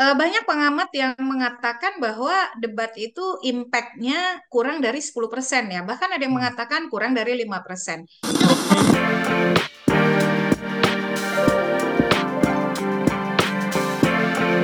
Uh, 0.00 0.16
banyak 0.16 0.48
pengamat 0.48 0.88
yang 0.96 1.12
mengatakan 1.20 2.00
bahwa 2.00 2.32
debat 2.56 2.88
itu 2.96 3.36
impact-nya 3.44 4.40
kurang 4.48 4.80
dari 4.80 5.04
10% 5.04 5.12
ya. 5.68 5.84
Bahkan 5.84 6.08
ada 6.16 6.22
yang 6.24 6.32
hmm. 6.32 6.40
mengatakan 6.40 6.88
kurang 6.88 7.12
dari 7.12 7.36
5%. 7.44 8.08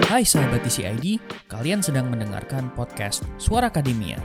Hai 0.06 0.24
sahabat 0.24 0.64
TCID, 0.64 1.20
kalian 1.44 1.84
sedang 1.84 2.08
mendengarkan 2.08 2.72
podcast 2.72 3.20
Suara 3.36 3.68
Akademia. 3.68 4.16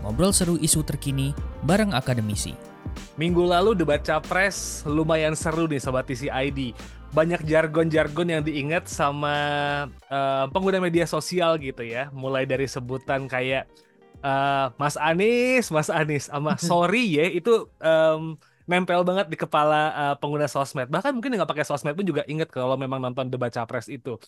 Ngobrol 0.00 0.32
seru 0.32 0.56
isu 0.56 0.80
terkini 0.80 1.36
bareng 1.68 1.92
akademisi. 1.92 2.56
Minggu 3.20 3.44
lalu 3.44 3.76
debat 3.76 4.00
capres 4.00 4.82
lumayan 4.88 5.36
seru 5.36 5.68
nih 5.68 5.78
sobat 5.78 6.08
TCID 6.08 6.72
banyak 7.14 7.46
jargon-jargon 7.46 8.26
yang 8.26 8.42
diingat 8.42 8.90
sama 8.90 9.34
uh, 10.10 10.50
pengguna 10.50 10.82
media 10.82 11.06
sosial 11.06 11.54
gitu 11.62 11.86
ya. 11.86 12.10
Mulai 12.10 12.42
dari 12.42 12.66
sebutan 12.66 13.30
kayak 13.30 13.70
uh, 14.18 14.74
Mas 14.74 14.98
Anis, 14.98 15.70
Mas 15.70 15.86
Anis, 15.86 16.26
sama 16.26 16.58
sorry 16.70 17.14
ya 17.14 17.30
itu 17.30 17.70
um, 17.78 18.34
nempel 18.66 19.06
banget 19.06 19.30
di 19.30 19.38
kepala 19.38 19.94
uh, 19.94 20.14
pengguna 20.18 20.50
sosmed. 20.50 20.90
Bahkan 20.90 21.14
mungkin 21.14 21.38
nggak 21.38 21.46
pakai 21.46 21.64
sosmed 21.64 21.94
pun 21.94 22.02
juga 22.02 22.26
inget 22.26 22.50
kalau 22.50 22.74
memang 22.74 22.98
nonton 22.98 23.30
debat 23.30 23.54
capres 23.54 23.86
itu 23.86 24.18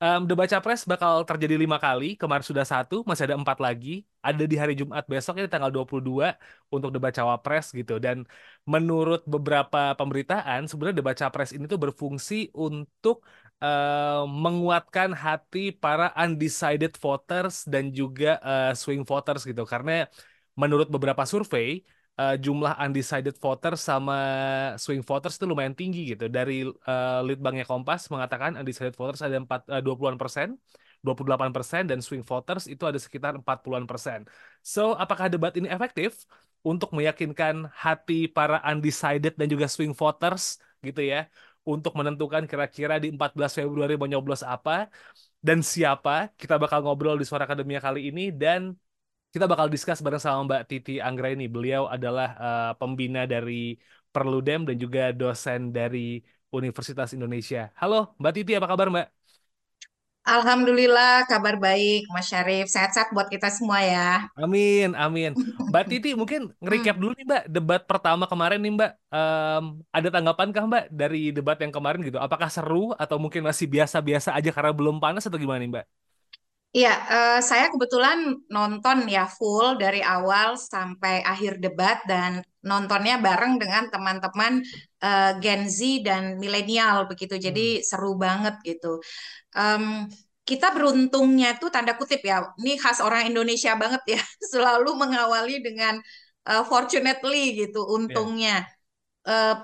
um, 0.00 0.20
debat 0.28 0.48
capres 0.48 0.80
bakal 0.88 1.22
terjadi 1.28 1.54
lima 1.60 1.76
kali. 1.76 2.16
Kemarin 2.20 2.44
sudah 2.44 2.64
satu, 2.64 3.04
masih 3.08 3.28
ada 3.28 3.36
empat 3.36 3.58
lagi. 3.60 4.02
Ada 4.24 4.44
di 4.50 4.56
hari 4.60 4.72
Jumat 4.80 5.04
besok, 5.12 5.40
ini 5.40 5.48
tanggal 5.48 5.70
22 5.72 6.36
untuk 6.72 6.90
debat 6.94 7.12
cawapres 7.12 7.72
gitu. 7.76 8.00
Dan 8.00 8.24
menurut 8.64 9.20
beberapa 9.28 9.92
pemberitaan, 9.98 10.68
sebenarnya 10.68 10.96
debat 11.00 11.16
capres 11.16 11.50
ini 11.56 11.64
tuh 11.68 11.80
berfungsi 11.80 12.48
untuk 12.56 13.24
uh, 13.64 14.24
menguatkan 14.28 15.12
hati 15.12 15.72
para 15.72 16.12
undecided 16.16 16.92
voters 16.96 17.64
dan 17.68 17.92
juga 17.92 18.40
uh, 18.40 18.72
swing 18.76 19.04
voters 19.04 19.44
gitu. 19.44 19.62
Karena 19.68 20.08
menurut 20.56 20.88
beberapa 20.92 21.22
survei, 21.28 21.84
uh, 22.20 22.36
jumlah 22.36 22.76
undecided 22.76 23.36
voters 23.40 23.80
sama 23.80 24.16
swing 24.76 25.00
voters 25.00 25.40
itu 25.40 25.48
lumayan 25.48 25.72
tinggi 25.72 26.12
gitu. 26.12 26.28
Dari 26.28 26.68
uh, 26.68 27.20
leadbanknya 27.24 27.64
Kompas 27.64 28.12
mengatakan 28.12 28.60
undecided 28.60 28.92
voters 28.92 29.24
ada 29.24 29.40
4, 29.40 29.48
uh, 29.48 29.80
20-an 29.80 30.20
persen, 30.20 30.60
28 31.00 31.56
persen, 31.56 31.82
dan 31.88 31.98
swing 32.04 32.20
voters 32.20 32.68
itu 32.68 32.84
ada 32.84 33.00
sekitar 33.00 33.40
40-an 33.40 33.88
persen. 33.88 34.28
So, 34.60 34.92
apakah 34.92 35.32
debat 35.32 35.56
ini 35.56 35.72
efektif 35.72 36.28
untuk 36.60 36.92
meyakinkan 36.92 37.72
hati 37.72 38.28
para 38.28 38.60
undecided 38.68 39.32
dan 39.40 39.48
juga 39.48 39.64
swing 39.64 39.96
voters 39.96 40.60
gitu 40.84 41.00
ya, 41.00 41.24
untuk 41.64 41.96
menentukan 41.96 42.44
kira-kira 42.44 43.00
di 43.00 43.12
14 43.12 43.64
Februari 43.64 43.96
mau 43.96 44.08
nyoblos 44.08 44.44
apa 44.44 44.92
dan 45.40 45.64
siapa? 45.64 46.28
Kita 46.36 46.60
bakal 46.60 46.84
ngobrol 46.84 47.16
di 47.16 47.24
Suara 47.24 47.48
Akademia 47.48 47.80
kali 47.80 48.12
ini 48.12 48.28
dan 48.28 48.76
kita 49.30 49.46
bakal 49.46 49.70
diskus 49.70 50.02
bareng 50.02 50.22
sama 50.22 50.42
Mbak 50.46 50.62
Titi 50.66 50.94
Anggra 50.98 51.30
ini. 51.30 51.46
Beliau 51.46 51.86
adalah 51.86 52.28
uh, 52.34 52.72
pembina 52.74 53.24
dari 53.30 53.78
Perludem 54.10 54.66
dan 54.66 54.74
juga 54.74 55.14
dosen 55.14 55.70
dari 55.70 56.18
Universitas 56.50 57.14
Indonesia. 57.14 57.70
Halo, 57.78 58.10
Mbak 58.18 58.32
Titi, 58.34 58.52
apa 58.58 58.66
kabar 58.66 58.90
Mbak? 58.90 59.06
Alhamdulillah, 60.20 61.24
kabar 61.30 61.56
baik, 61.56 62.10
Mas 62.10 62.28
Syarif. 62.28 62.66
Sehat-sehat 62.68 63.14
buat 63.14 63.30
kita 63.30 63.48
semua 63.54 63.80
ya. 63.80 64.28
Amin, 64.34 64.92
amin. 64.98 65.32
Mbak 65.70 65.84
Titi, 65.86 66.10
mungkin 66.20 66.50
nge-recap 66.58 66.98
hmm. 66.98 67.02
dulu 67.02 67.12
nih 67.14 67.26
Mbak, 67.30 67.42
debat 67.48 67.82
pertama 67.86 68.26
kemarin 68.26 68.58
nih 68.58 68.72
Mbak. 68.74 68.92
Um, 69.14 69.64
ada 69.94 70.08
tanggapan 70.10 70.48
kah 70.50 70.64
Mbak 70.66 70.84
dari 70.90 71.30
debat 71.30 71.56
yang 71.62 71.72
kemarin 71.72 72.02
gitu? 72.02 72.18
Apakah 72.18 72.50
seru 72.50 72.92
atau 72.98 73.16
mungkin 73.22 73.46
masih 73.46 73.70
biasa-biasa 73.70 74.34
aja 74.34 74.50
karena 74.50 74.74
belum 74.74 74.98
panas 74.98 75.22
atau 75.22 75.38
gimana 75.38 75.62
nih 75.62 75.70
Mbak? 75.70 75.86
Iya, 76.70 76.94
uh, 77.10 77.40
saya 77.42 77.66
kebetulan 77.74 78.46
nonton 78.46 79.10
ya 79.10 79.26
full 79.26 79.74
dari 79.74 80.06
awal 80.06 80.54
sampai 80.54 81.18
akhir 81.26 81.58
debat 81.58 81.98
dan 82.06 82.46
nontonnya 82.62 83.18
bareng 83.18 83.58
dengan 83.58 83.90
teman-teman 83.90 84.62
uh, 85.02 85.34
Gen 85.42 85.66
Z 85.66 86.06
dan 86.06 86.38
milenial 86.38 87.10
begitu. 87.10 87.42
Jadi 87.42 87.82
hmm. 87.82 87.82
seru 87.82 88.14
banget 88.14 88.54
gitu. 88.62 89.02
Um, 89.50 90.06
kita 90.46 90.70
beruntungnya 90.70 91.58
tuh 91.58 91.74
tanda 91.74 91.98
kutip 91.98 92.22
ya, 92.22 92.54
ini 92.62 92.78
khas 92.78 93.02
orang 93.02 93.26
Indonesia 93.26 93.74
banget 93.74 94.02
ya, 94.06 94.22
selalu 94.54 94.94
mengawali 94.94 95.58
dengan 95.66 95.98
uh, 96.46 96.62
fortunately 96.62 97.66
gitu, 97.66 97.82
iya. 97.82 97.90
untungnya. 97.98 98.56
Yeah 98.62 98.78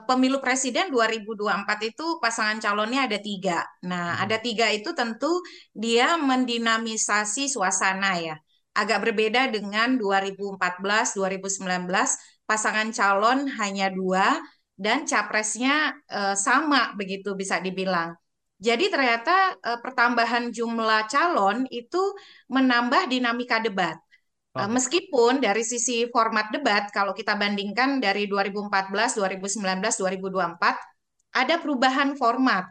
pemilu 0.07 0.39
presiden 0.39 0.89
2024 0.95 1.91
itu 1.91 2.07
pasangan 2.23 2.59
calonnya 2.63 3.11
ada 3.11 3.19
tiga. 3.19 3.59
Nah, 3.83 4.15
hmm. 4.15 4.23
ada 4.23 4.37
tiga 4.39 4.67
itu 4.71 4.95
tentu 4.95 5.43
dia 5.75 6.15
mendinamisasi 6.21 7.51
suasana 7.51 8.19
ya. 8.23 8.37
Agak 8.77 9.09
berbeda 9.09 9.49
dengan 9.49 9.97
2014, 9.97 11.17
2019 11.17 11.89
pasangan 12.47 12.89
calon 12.95 13.49
hanya 13.59 13.91
dua 13.91 14.39
dan 14.77 15.09
capresnya 15.09 15.97
eh, 16.07 16.37
sama 16.37 16.93
begitu 16.95 17.35
bisa 17.35 17.59
dibilang. 17.59 18.15
Jadi 18.57 18.89
ternyata 18.89 19.57
eh, 19.57 19.79
pertambahan 19.81 20.53
jumlah 20.53 21.09
calon 21.11 21.67
itu 21.73 22.01
menambah 22.53 23.09
dinamika 23.13 23.59
debat. 23.61 23.97
Okay. 24.57 24.73
Meskipun 24.73 25.45
dari 25.45 25.61
sisi 25.61 26.09
format 26.09 26.49
debat, 26.49 26.89
kalau 26.89 27.13
kita 27.13 27.37
bandingkan 27.37 28.01
dari 28.01 28.25
2014, 28.25 29.21
2019, 29.21 30.01
2024, 30.01 30.77
ada 31.37 31.55
perubahan 31.61 32.17
format. 32.17 32.65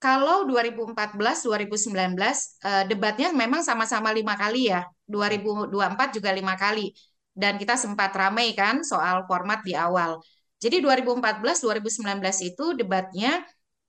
Kalau 0.00 0.44
2014, 0.48 1.44
2019, 1.44 2.56
debatnya 2.88 3.32
memang 3.32 3.64
sama-sama 3.64 4.12
lima 4.12 4.36
kali 4.36 4.68
ya. 4.68 4.84
2024 5.08 6.16
juga 6.20 6.30
lima 6.32 6.56
kali. 6.56 6.92
Dan 7.32 7.56
kita 7.56 7.76
sempat 7.76 8.12
ramai 8.12 8.52
kan 8.52 8.84
soal 8.84 9.24
format 9.24 9.64
di 9.64 9.72
awal. 9.72 10.20
Jadi 10.60 10.84
2014, 10.84 11.64
2019 11.64 12.20
itu 12.44 12.76
debatnya 12.76 13.40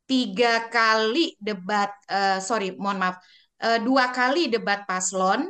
tiga 0.07 0.68
kali 0.72 1.35
debat, 1.39 1.91
uh, 2.12 2.39
sorry, 2.44 2.75
mohon 2.75 3.00
maaf, 3.00 3.19
uh, 3.63 3.79
dua 3.79 4.12
kali 4.12 4.47
debat 4.51 4.83
paslon, 4.83 5.47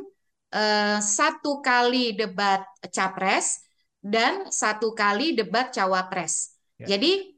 Eh, 0.52 1.00
satu 1.00 1.64
kali 1.64 2.12
debat 2.12 2.60
capres 2.92 3.64
dan 4.04 4.52
satu 4.52 4.92
kali 4.92 5.32
debat 5.32 5.72
cawapres. 5.72 6.60
Ya. 6.76 6.92
Jadi 6.92 7.32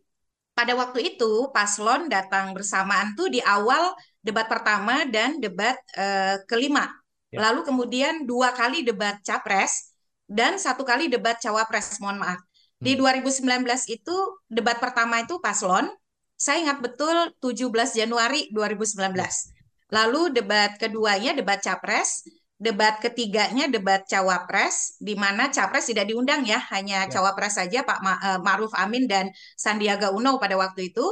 pada 0.51 0.75
waktu 0.75 1.15
itu 1.15 1.47
paslon 1.55 2.11
datang 2.11 2.51
bersamaan 2.51 3.15
tuh 3.15 3.31
di 3.31 3.39
awal 3.39 3.95
debat 4.19 4.51
pertama 4.51 5.07
dan 5.07 5.39
debat 5.39 5.79
uh, 5.95 6.43
kelima. 6.51 6.91
Ya. 7.31 7.47
Lalu 7.47 7.63
kemudian 7.63 8.27
dua 8.27 8.51
kali 8.51 8.83
debat 8.83 9.23
capres 9.23 9.95
dan 10.27 10.59
satu 10.59 10.83
kali 10.83 11.07
debat 11.07 11.39
cawapres. 11.39 12.03
Mohon 12.03 12.19
maaf. 12.19 12.41
Di 12.83 12.99
2019 12.99 13.47
hmm. 13.47 13.95
itu 13.95 14.17
debat 14.51 14.83
pertama 14.83 15.23
itu 15.23 15.39
paslon. 15.39 15.87
Saya 16.35 16.67
ingat 16.67 16.83
betul 16.83 17.31
17 17.39 17.71
Januari 17.95 18.51
2019. 18.51 19.07
Ya. 19.15 19.31
Lalu 20.03 20.35
debat 20.35 20.75
keduanya 20.83 21.31
debat 21.31 21.63
capres 21.63 22.27
debat 22.55 23.03
ketiganya 23.03 23.67
debat 23.67 24.07
cawapres 24.07 24.97
di 25.03 25.19
mana 25.19 25.51
capres 25.51 25.91
tidak 25.91 26.09
diundang 26.11 26.47
ya. 26.47 26.63
Hanya 26.71 27.07
ya. 27.07 27.11
cawapres 27.11 27.59
saja 27.59 27.83
Pak 27.83 27.99
Ma 28.01 28.15
uh, 28.19 28.39
Ma'ruf 28.41 28.73
Amin 28.79 29.11
dan 29.11 29.31
Sandiaga 29.59 30.15
Uno 30.15 30.39
pada 30.39 30.55
waktu 30.55 30.95
itu. 30.95 31.05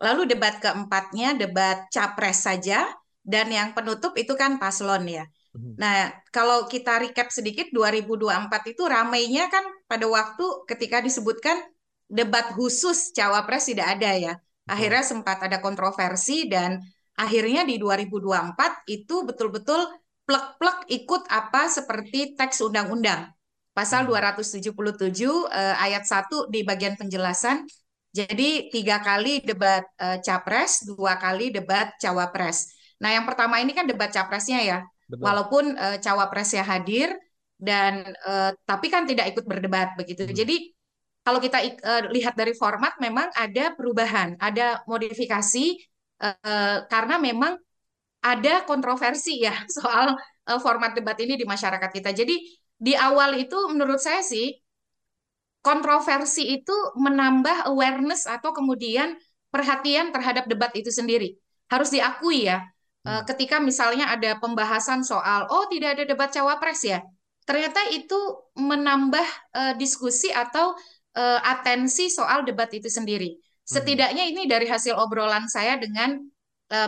Lalu 0.00 0.32
debat 0.32 0.56
keempatnya 0.58 1.36
debat 1.36 1.86
capres 1.92 2.48
saja 2.48 2.88
dan 3.20 3.52
yang 3.52 3.76
penutup 3.76 4.16
itu 4.16 4.32
kan 4.34 4.56
paslon 4.56 5.06
ya. 5.06 5.24
Mhm. 5.50 5.82
nah 5.82 6.14
kalau 6.30 6.70
kita 6.70 7.02
recap 7.02 7.26
sedikit 7.34 7.74
2024 7.74 8.70
itu 8.70 8.86
ramainya 8.86 9.50
kan 9.50 9.66
pada 9.90 10.06
waktu 10.06 10.46
ketika 10.70 11.02
disebutkan 11.02 11.58
debat 12.06 12.54
khusus 12.54 13.10
cawapres 13.10 13.66
tidak 13.66 13.98
ada 13.98 14.10
ya. 14.14 14.32
Akhirnya 14.70 15.02
sempat 15.02 15.42
ada 15.42 15.58
kontroversi 15.58 16.46
dan 16.46 16.78
akhirnya 17.18 17.66
di 17.66 17.82
2024 17.82 18.86
itu 18.86 19.26
betul-betul 19.26 19.90
plek-plek 20.30 20.86
ikut 20.94 21.26
apa 21.26 21.66
seperti 21.66 22.38
teks 22.38 22.62
undang-undang. 22.62 23.34
Pasal 23.74 24.06
277 24.06 24.70
hmm. 24.70 25.50
eh, 25.50 25.74
ayat 25.90 26.06
1 26.06 26.46
di 26.54 26.62
bagian 26.62 26.94
penjelasan. 26.94 27.66
Jadi 28.14 28.70
tiga 28.70 29.02
kali 29.02 29.42
debat 29.42 29.82
eh, 29.98 30.22
capres, 30.22 30.86
dua 30.86 31.18
kali 31.18 31.50
debat 31.50 31.90
cawapres. 31.98 32.70
Nah 33.02 33.10
yang 33.10 33.26
pertama 33.26 33.58
ini 33.58 33.74
kan 33.74 33.90
debat 33.90 34.14
capresnya 34.14 34.62
ya. 34.62 34.78
Betul. 35.10 35.26
Walaupun 35.26 35.64
eh, 35.74 35.98
cawapresnya 35.98 36.62
hadir 36.62 37.10
dan 37.58 38.06
eh, 38.06 38.50
tapi 38.62 38.86
kan 38.86 39.10
tidak 39.10 39.34
ikut 39.34 39.42
berdebat 39.50 39.98
begitu. 39.98 40.30
Hmm. 40.30 40.34
Jadi 40.34 40.70
kalau 41.20 41.36
kita 41.36 41.60
uh, 41.60 42.08
lihat 42.16 42.32
dari 42.32 42.56
format 42.56 42.96
memang 42.96 43.28
ada 43.36 43.76
perubahan, 43.76 44.40
ada 44.40 44.80
modifikasi 44.88 45.76
uh, 46.16 46.88
karena 46.88 47.20
memang 47.20 47.60
ada 48.20 48.64
kontroversi 48.68 49.40
ya 49.40 49.54
soal 49.76 50.16
uh, 50.46 50.60
format 50.60 50.92
debat 50.92 51.16
ini 51.20 51.40
di 51.40 51.44
masyarakat 51.48 51.90
kita. 51.90 52.10
Jadi 52.12 52.36
di 52.80 52.96
awal 52.96 53.36
itu 53.36 53.56
menurut 53.68 54.00
saya 54.00 54.24
sih 54.24 54.56
kontroversi 55.60 56.56
itu 56.56 56.72
menambah 56.96 57.68
awareness 57.68 58.24
atau 58.24 58.56
kemudian 58.56 59.12
perhatian 59.52 60.08
terhadap 60.12 60.48
debat 60.48 60.72
itu 60.72 60.88
sendiri. 60.88 61.36
Harus 61.68 61.92
diakui 61.92 62.48
ya. 62.48 62.64
hmm. 63.04 63.24
ketika 63.28 63.56
misalnya 63.60 64.12
ada 64.12 64.36
pembahasan 64.40 65.00
soal 65.00 65.48
oh 65.48 65.64
tidak 65.72 65.96
ada 65.96 66.04
debat 66.04 66.28
cawapres 66.28 66.84
ya 66.84 67.00
ternyata 67.48 67.80
itu 67.90 68.20
menambah 68.60 69.26
uh, 69.56 69.72
diskusi 69.80 70.28
atau 70.30 70.76
uh, 71.16 71.40
atensi 71.42 72.12
soal 72.12 72.44
debat 72.44 72.68
itu 72.70 72.86
sendiri 72.92 73.34
hmm. 73.34 73.40
setidaknya 73.64 74.24
ini 74.28 74.44
dari 74.44 74.68
hasil 74.68 74.94
obrolan 75.00 75.48
saya 75.48 75.80
dengan 75.80 76.20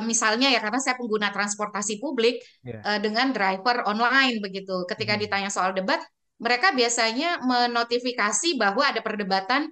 misalnya 0.02 0.46
ya 0.46 0.62
karena 0.62 0.78
saya 0.78 0.94
pengguna 0.94 1.34
transportasi 1.34 1.98
publik 1.98 2.38
yeah. 2.62 2.82
uh, 2.86 2.98
dengan 3.02 3.34
driver 3.34 3.82
online 3.82 4.38
begitu 4.38 4.86
ketika 4.86 5.18
hmm. 5.18 5.22
ditanya 5.26 5.50
soal 5.50 5.74
debat 5.74 5.98
mereka 6.42 6.74
biasanya 6.74 7.38
menotifikasi 7.42 8.58
bahwa 8.58 8.82
ada 8.82 8.98
perdebatan 8.98 9.70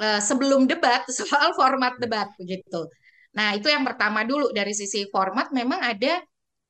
uh, 0.00 0.20
sebelum 0.20 0.68
debat 0.68 1.04
soal 1.18 1.56
format 1.56 1.96
ya. 1.96 2.00
debat 2.04 2.28
begitu. 2.36 2.88
Nah, 3.32 3.56
itu 3.56 3.72
yang 3.72 3.88
pertama 3.88 4.26
dulu 4.26 4.52
dari 4.52 4.76
sisi 4.76 5.08
format 5.08 5.48
memang 5.54 5.80
ada 5.80 6.20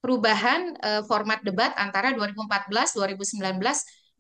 perubahan 0.00 0.76
uh, 0.80 1.02
format 1.04 1.42
debat 1.42 1.74
antara 1.76 2.14
2014 2.14 2.70
2019 2.94 3.58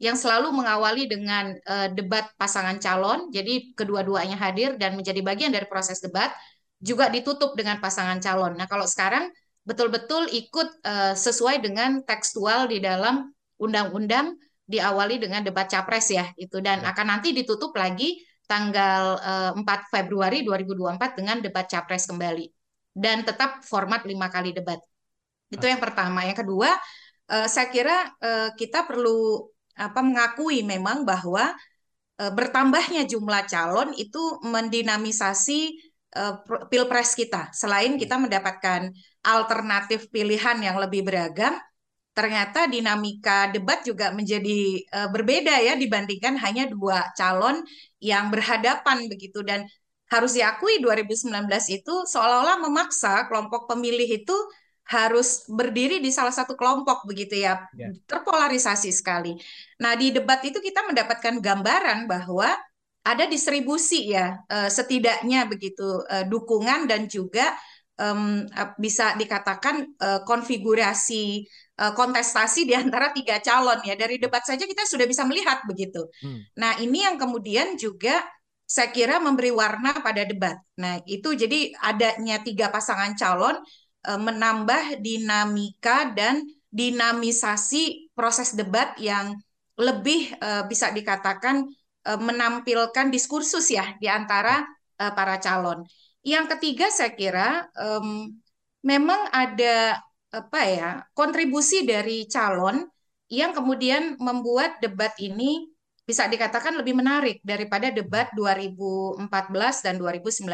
yang 0.00 0.16
selalu 0.16 0.48
mengawali 0.56 1.04
dengan 1.04 1.52
uh, 1.68 1.88
debat 1.92 2.26
pasangan 2.40 2.80
calon. 2.80 3.28
Jadi 3.30 3.76
kedua-duanya 3.76 4.34
hadir 4.40 4.80
dan 4.80 4.96
menjadi 4.96 5.20
bagian 5.20 5.52
dari 5.52 5.68
proses 5.68 6.00
debat 6.00 6.32
juga 6.80 7.12
ditutup 7.12 7.52
dengan 7.54 7.76
pasangan 7.78 8.18
calon. 8.18 8.56
Nah, 8.56 8.64
kalau 8.64 8.88
sekarang 8.88 9.28
betul-betul 9.68 10.26
ikut 10.32 10.68
uh, 10.82 11.12
sesuai 11.12 11.60
dengan 11.60 12.00
tekstual 12.02 12.66
di 12.66 12.80
dalam 12.80 13.28
undang-undang 13.60 14.34
diawali 14.64 15.20
dengan 15.20 15.44
debat 15.44 15.68
capres 15.68 16.14
ya 16.14 16.30
itu 16.38 16.62
dan 16.64 16.80
ya. 16.80 16.94
akan 16.94 17.06
nanti 17.18 17.36
ditutup 17.36 17.74
lagi 17.76 18.22
tanggal 18.46 19.18
uh, 19.18 19.52
eh, 19.54 19.62
4 19.62 19.94
Februari 19.94 20.42
2024 20.42 21.18
dengan 21.18 21.36
debat 21.42 21.66
capres 21.66 22.06
kembali 22.06 22.46
dan 22.94 23.22
tetap 23.22 23.62
format 23.62 24.02
lima 24.06 24.26
kali 24.30 24.54
debat 24.54 24.78
itu 25.50 25.62
yang 25.66 25.82
pertama 25.82 26.22
yang 26.22 26.38
kedua 26.38 26.70
uh, 27.30 27.46
saya 27.50 27.70
kira 27.70 28.14
uh, 28.22 28.50
kita 28.54 28.86
perlu 28.86 29.50
apa 29.74 30.00
mengakui 30.02 30.62
memang 30.62 31.02
bahwa 31.02 31.50
uh, 32.22 32.32
bertambahnya 32.34 33.06
jumlah 33.10 33.46
calon 33.50 33.90
itu 33.98 34.38
mendinamisasi 34.46 35.89
uh, 36.16 36.40
pilpres 36.70 37.14
kita 37.14 37.50
selain 37.54 37.94
kita 38.00 38.18
mendapatkan 38.18 38.90
alternatif 39.22 40.08
pilihan 40.10 40.58
yang 40.62 40.76
lebih 40.80 41.06
beragam 41.06 41.54
ternyata 42.10 42.66
dinamika 42.66 43.48
debat 43.54 43.80
juga 43.86 44.10
menjadi 44.10 44.82
uh, 44.90 45.08
berbeda 45.08 45.54
ya 45.62 45.78
dibandingkan 45.78 46.36
hanya 46.42 46.66
dua 46.66 47.06
calon 47.14 47.62
yang 48.02 48.28
berhadapan 48.28 49.06
begitu 49.06 49.40
dan 49.46 49.64
harus 50.10 50.34
diakui 50.34 50.82
2019 50.82 51.30
itu 51.70 51.94
seolah-olah 52.10 52.58
memaksa 52.58 53.30
kelompok 53.30 53.70
pemilih 53.70 54.10
itu 54.10 54.34
harus 54.90 55.46
berdiri 55.46 56.02
di 56.02 56.10
salah 56.10 56.34
satu 56.34 56.58
kelompok 56.58 57.06
begitu 57.06 57.38
ya 57.46 57.62
yeah. 57.78 57.94
terpolarisasi 58.10 58.90
sekali. 58.90 59.38
Nah 59.78 59.94
di 59.94 60.10
debat 60.10 60.42
itu 60.42 60.58
kita 60.58 60.82
mendapatkan 60.82 61.38
gambaran 61.38 62.10
bahwa 62.10 62.50
ada 63.00 63.24
distribusi 63.24 64.12
ya 64.12 64.36
uh, 64.48 64.68
setidaknya 64.68 65.48
begitu 65.48 66.04
uh, 66.04 66.24
dukungan 66.28 66.84
dan 66.84 67.08
juga 67.08 67.56
um, 68.00 68.44
bisa 68.76 69.16
dikatakan 69.16 69.88
uh, 70.00 70.20
konfigurasi 70.24 71.44
uh, 71.80 71.92
kontestasi 71.96 72.68
di 72.68 72.76
antara 72.76 73.12
tiga 73.12 73.40
calon 73.40 73.80
ya 73.84 73.96
dari 73.96 74.16
debat 74.16 74.44
saja 74.44 74.64
kita 74.64 74.84
sudah 74.88 75.08
bisa 75.08 75.24
melihat 75.28 75.64
begitu. 75.68 76.08
Hmm. 76.24 76.40
Nah 76.56 76.80
ini 76.80 77.04
yang 77.04 77.20
kemudian 77.20 77.76
juga 77.80 78.20
saya 78.64 78.92
kira 78.94 79.18
memberi 79.18 79.50
warna 79.50 79.96
pada 80.00 80.22
debat. 80.22 80.56
Nah 80.78 81.00
itu 81.08 81.36
jadi 81.36 81.72
adanya 81.80 82.40
tiga 82.44 82.68
pasangan 82.68 83.16
calon 83.16 83.56
uh, 84.08 84.20
menambah 84.20 85.00
dinamika 85.00 86.12
dan 86.12 86.44
dinamisasi 86.70 88.12
proses 88.14 88.54
debat 88.54 88.94
yang 89.00 89.34
lebih 89.80 90.30
uh, 90.38 90.68
bisa 90.68 90.92
dikatakan 90.92 91.66
menampilkan 92.04 93.12
diskursus 93.12 93.68
ya 93.70 93.96
di 94.00 94.08
antara 94.08 94.64
uh, 94.96 95.12
para 95.12 95.36
calon. 95.36 95.84
Yang 96.20 96.56
ketiga 96.56 96.92
saya 96.92 97.16
kira 97.16 97.64
memang 98.84 99.20
ada 99.32 99.96
apa 100.30 100.60
ya 100.68 100.90
kontribusi 101.16 101.82
dari 101.88 102.28
calon 102.28 102.84
yang 103.32 103.56
kemudian 103.56 104.20
membuat 104.20 104.82
debat 104.84 105.16
ini 105.16 105.70
bisa 106.04 106.26
dikatakan 106.26 106.74
lebih 106.74 106.98
menarik 106.98 107.38
daripada 107.46 107.94
debat 107.94 108.26
2014 108.34 109.30
dan 109.86 109.94
2019. 109.94 110.50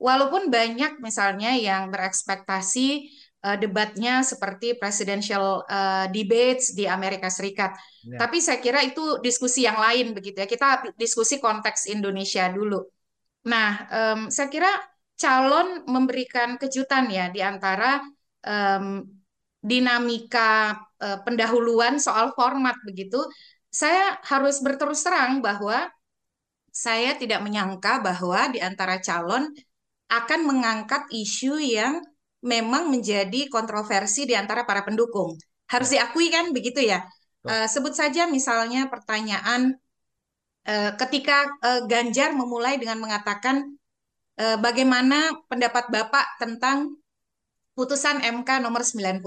Walaupun 0.00 0.48
banyak 0.48 1.02
misalnya 1.02 1.58
yang 1.58 1.90
berekspektasi 1.90 3.10
uh, 3.44 3.56
debatnya 3.56 4.20
seperti 4.20 4.76
presidential 4.76 5.64
uh, 5.64 6.06
debates 6.12 6.76
di 6.76 6.84
Amerika 6.84 7.32
Serikat. 7.32 7.76
Ya. 8.04 8.20
Tapi 8.20 8.38
saya 8.40 8.60
kira 8.60 8.84
itu 8.84 9.20
diskusi 9.24 9.64
yang 9.64 9.80
lain 9.80 10.12
begitu 10.12 10.40
ya. 10.44 10.48
Kita 10.48 10.94
diskusi 10.96 11.40
konteks 11.40 11.88
Indonesia 11.88 12.48
dulu. 12.52 12.80
Nah, 13.48 13.70
um, 13.88 14.20
saya 14.28 14.52
kira 14.52 14.70
calon 15.16 15.84
memberikan 15.88 16.56
kejutan 16.56 17.08
ya 17.12 17.28
di 17.28 17.40
antara 17.44 18.00
um, 18.44 19.04
dinamika 19.60 20.80
uh, 21.00 21.20
pendahuluan 21.24 22.00
soal 22.00 22.32
format 22.32 22.76
begitu. 22.84 23.20
Saya 23.70 24.18
harus 24.26 24.58
berterus 24.64 25.04
terang 25.06 25.38
bahwa 25.44 25.86
saya 26.70 27.14
tidak 27.18 27.42
menyangka 27.42 28.02
bahwa 28.02 28.50
di 28.50 28.58
antara 28.58 28.98
calon 28.98 29.46
akan 30.10 30.40
mengangkat 30.42 31.06
isu 31.14 31.58
yang 31.62 32.02
memang 32.40 32.88
menjadi 32.88 33.48
kontroversi 33.52 34.24
di 34.24 34.34
antara 34.34 34.64
para 34.64 34.84
pendukung. 34.84 35.36
Harus 35.68 35.92
ya. 35.92 36.08
diakui 36.08 36.32
kan 36.32 36.50
begitu 36.50 36.80
ya. 36.82 37.04
Uh, 37.40 37.64
sebut 37.64 37.96
saja 37.96 38.28
misalnya 38.28 38.92
pertanyaan 38.92 39.80
Eh, 40.60 40.92
ketika 41.00 41.48
uh, 41.64 41.88
Ganjar 41.88 42.36
memulai 42.36 42.76
dengan 42.76 43.00
mengatakan 43.00 43.64
uh, 44.36 44.60
bagaimana 44.60 45.32
pendapat 45.48 45.88
Bapak 45.88 46.36
tentang 46.36 47.00
putusan 47.72 48.20
MK 48.20 48.60
nomor 48.60 48.84
90. 48.84 49.24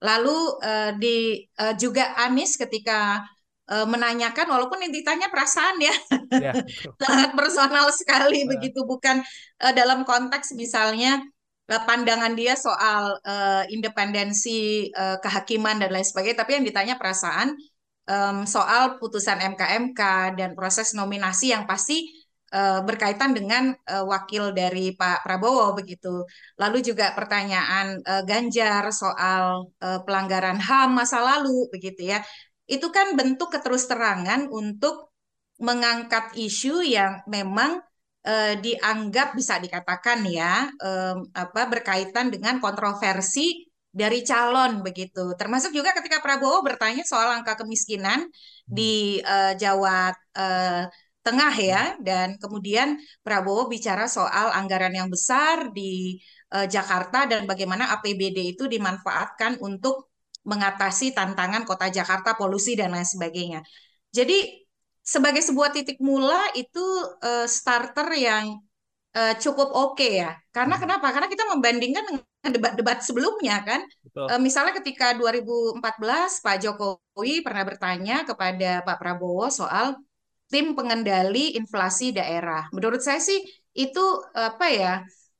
Lalu 0.00 0.38
uh, 0.64 0.90
di 0.96 1.44
uh, 1.60 1.76
juga 1.76 2.16
Anies 2.16 2.56
ketika 2.56 3.28
uh, 3.68 3.84
menanyakan 3.84 4.48
walaupun 4.48 4.88
yang 4.88 4.90
ditanya 4.90 5.28
perasaan 5.28 5.76
ya. 5.84 5.94
ya 6.32 6.52
sangat 6.96 7.36
personal 7.36 7.92
sekali 7.92 8.48
uh. 8.48 8.56
begitu 8.56 8.88
bukan 8.88 9.20
uh, 9.60 9.72
dalam 9.76 10.08
konteks 10.08 10.56
misalnya 10.56 11.20
pandangan 11.68 12.32
dia 12.32 12.56
soal 12.56 13.20
uh, 13.20 13.62
independensi 13.68 14.88
uh, 14.96 15.20
kehakiman 15.20 15.76
dan 15.76 15.92
lain 15.92 16.06
sebagainya 16.06 16.40
tapi 16.40 16.56
yang 16.56 16.64
ditanya 16.64 16.96
perasaan 16.96 17.52
um, 18.08 18.48
soal 18.48 18.96
putusan 18.96 19.36
MKMK 19.54 20.00
dan 20.40 20.56
proses 20.56 20.96
nominasi 20.96 21.52
yang 21.52 21.68
pasti 21.68 22.08
uh, 22.56 22.80
berkaitan 22.82 23.36
dengan 23.36 23.76
uh, 23.84 24.04
wakil 24.08 24.56
dari 24.56 24.96
Pak 24.96 25.28
Prabowo 25.28 25.76
begitu. 25.76 26.24
Lalu 26.56 26.80
juga 26.80 27.12
pertanyaan 27.12 28.00
uh, 28.00 28.22
Ganjar 28.24 28.88
soal 28.90 29.68
uh, 29.84 30.00
pelanggaran 30.02 30.56
HAM 30.56 30.96
masa 30.96 31.20
lalu 31.20 31.68
begitu 31.68 32.08
ya. 32.08 32.24
Itu 32.64 32.88
kan 32.92 33.16
bentuk 33.16 33.52
keterusterangan 33.52 34.48
untuk 34.52 35.12
mengangkat 35.58 36.36
isu 36.38 36.84
yang 36.86 37.24
memang 37.26 37.82
uh, 38.28 38.54
dianggap 38.60 39.32
bisa 39.32 39.56
dikatakan 39.56 40.20
ya 40.28 40.68
um, 40.84 41.24
apa 41.32 41.62
berkaitan 41.72 42.28
dengan 42.28 42.60
kontroversi 42.60 43.64
dari 43.88 44.20
calon 44.22 44.84
begitu. 44.84 45.32
Termasuk 45.34 45.72
juga 45.72 45.96
ketika 45.96 46.20
Prabowo 46.20 46.60
bertanya 46.60 47.02
soal 47.08 47.40
angka 47.40 47.56
kemiskinan 47.64 48.28
di 48.68 49.18
uh, 49.24 49.56
Jawa 49.56 50.12
uh, 50.36 50.84
Tengah 51.18 51.54
ya, 51.60 51.82
dan 52.00 52.40
kemudian 52.40 52.96
Prabowo 53.20 53.68
bicara 53.68 54.08
soal 54.08 54.48
anggaran 54.54 54.94
yang 54.96 55.12
besar 55.12 55.74
di 55.76 56.16
uh, 56.56 56.64
Jakarta 56.64 57.28
dan 57.28 57.44
bagaimana 57.44 57.92
APBD 57.98 58.56
itu 58.56 58.64
dimanfaatkan 58.64 59.60
untuk 59.60 60.08
mengatasi 60.48 61.12
tantangan 61.12 61.68
kota 61.68 61.92
Jakarta, 61.92 62.32
polusi 62.32 62.78
dan 62.80 62.96
lain 62.96 63.04
sebagainya. 63.04 63.60
Jadi 64.08 64.67
sebagai 65.08 65.40
sebuah 65.40 65.72
titik 65.72 65.96
mula 66.04 66.52
itu 66.52 66.84
uh, 67.24 67.48
starter 67.48 68.12
yang 68.12 68.60
uh, 69.16 69.34
cukup 69.40 69.72
oke 69.72 69.96
okay 69.96 70.20
ya. 70.20 70.36
Karena 70.52 70.76
hmm. 70.76 70.82
kenapa? 70.84 71.06
Karena 71.08 71.28
kita 71.32 71.48
membandingkan 71.48 72.04
dengan 72.04 72.52
debat-debat 72.52 73.00
sebelumnya 73.00 73.64
kan. 73.64 73.80
Uh, 74.12 74.36
misalnya 74.36 74.76
ketika 74.76 75.16
2014 75.16 75.80
Pak 76.44 76.56
Jokowi 76.60 77.40
pernah 77.40 77.64
bertanya 77.64 78.28
kepada 78.28 78.84
Pak 78.84 78.96
Prabowo 79.00 79.48
soal 79.48 79.96
tim 80.52 80.76
pengendali 80.76 81.56
inflasi 81.56 82.12
daerah. 82.12 82.68
Menurut 82.76 83.00
saya 83.00 83.20
sih 83.20 83.40
itu 83.72 84.04
apa 84.36 84.68
ya? 84.68 84.94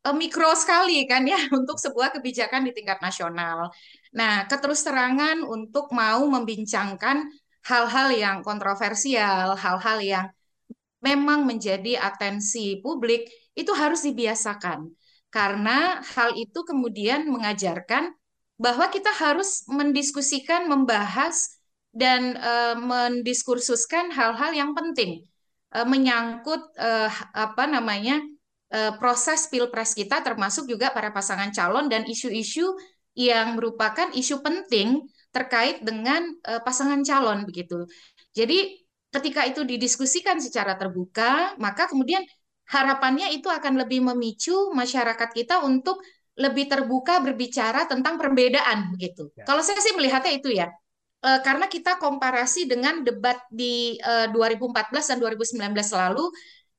Mikro 0.09 0.49
sekali 0.57 1.05
kan 1.05 1.21
ya 1.29 1.37
untuk 1.59 1.77
sebuah 1.77 2.17
kebijakan 2.17 2.65
di 2.65 2.73
tingkat 2.73 3.05
nasional. 3.05 3.69
Nah, 4.17 4.49
keterus 4.49 4.81
terangan 4.81 5.45
untuk 5.45 5.93
mau 5.93 6.25
membincangkan 6.25 7.29
hal-hal 7.69 8.09
yang 8.17 8.37
kontroversial, 8.41 9.53
hal-hal 9.55 9.99
yang 10.01 10.27
memang 11.05 11.45
menjadi 11.45 12.01
atensi 12.01 12.81
publik 12.83 13.29
itu 13.55 13.71
harus 13.77 14.03
dibiasakan. 14.03 14.89
karena 15.29 16.01
hal 16.17 16.33
itu 16.41 16.65
kemudian 16.65 17.29
mengajarkan 17.29 18.17
bahwa 18.57 18.89
kita 18.89 19.13
harus 19.13 19.69
mendiskusikan, 19.69 20.65
membahas 20.73 21.61
dan 21.93 22.33
uh, 22.41 22.81
mendiskursuskan 22.81 24.09
hal-hal 24.09 24.57
yang 24.57 24.73
penting 24.73 25.29
uh, 25.77 25.85
menyangkut 25.85 26.73
uh, 26.81 27.13
apa 27.37 27.65
namanya 27.69 28.25
uh, 28.73 28.97
proses 28.97 29.53
pilpres 29.53 29.93
kita, 29.93 30.25
termasuk 30.25 30.65
juga 30.65 30.91
para 30.97 31.13
pasangan 31.13 31.53
calon 31.53 31.93
dan 31.93 32.09
isu-isu 32.09 32.73
yang 33.13 33.59
merupakan 33.59 34.09
isu 34.15 34.41
penting 34.41 35.05
terkait 35.39 35.79
dengan 35.87 36.27
uh, 36.51 36.59
pasangan 36.67 36.99
calon 37.07 37.47
begitu. 37.47 37.87
Jadi 38.35 38.83
ketika 39.15 39.47
itu 39.47 39.63
didiskusikan 39.63 40.43
secara 40.43 40.75
terbuka, 40.75 41.55
maka 41.63 41.87
kemudian 41.87 42.27
harapannya 42.69 43.33
itu 43.33 43.49
akan 43.49 43.81
lebih 43.81 44.05
memicu 44.05 44.75
masyarakat 44.77 45.31
kita 45.33 45.65
untuk 45.65 46.03
lebih 46.39 46.71
terbuka 46.71 47.19
berbicara 47.19 47.89
tentang 47.91 48.21
perbedaan 48.21 48.95
begitu. 48.95 49.33
Ya. 49.35 49.49
Kalau 49.49 49.65
saya 49.65 49.81
sih 49.83 49.97
melihatnya 49.97 50.33
itu 50.39 50.55
ya. 50.55 50.71
E, 51.19 51.31
karena 51.43 51.67
kita 51.67 51.99
komparasi 51.99 52.71
dengan 52.71 53.03
debat 53.03 53.43
di 53.51 53.99
e, 53.99 54.31
2014 54.31 55.11
dan 55.11 55.19
2019 55.19 55.75
lalu, 55.99 56.31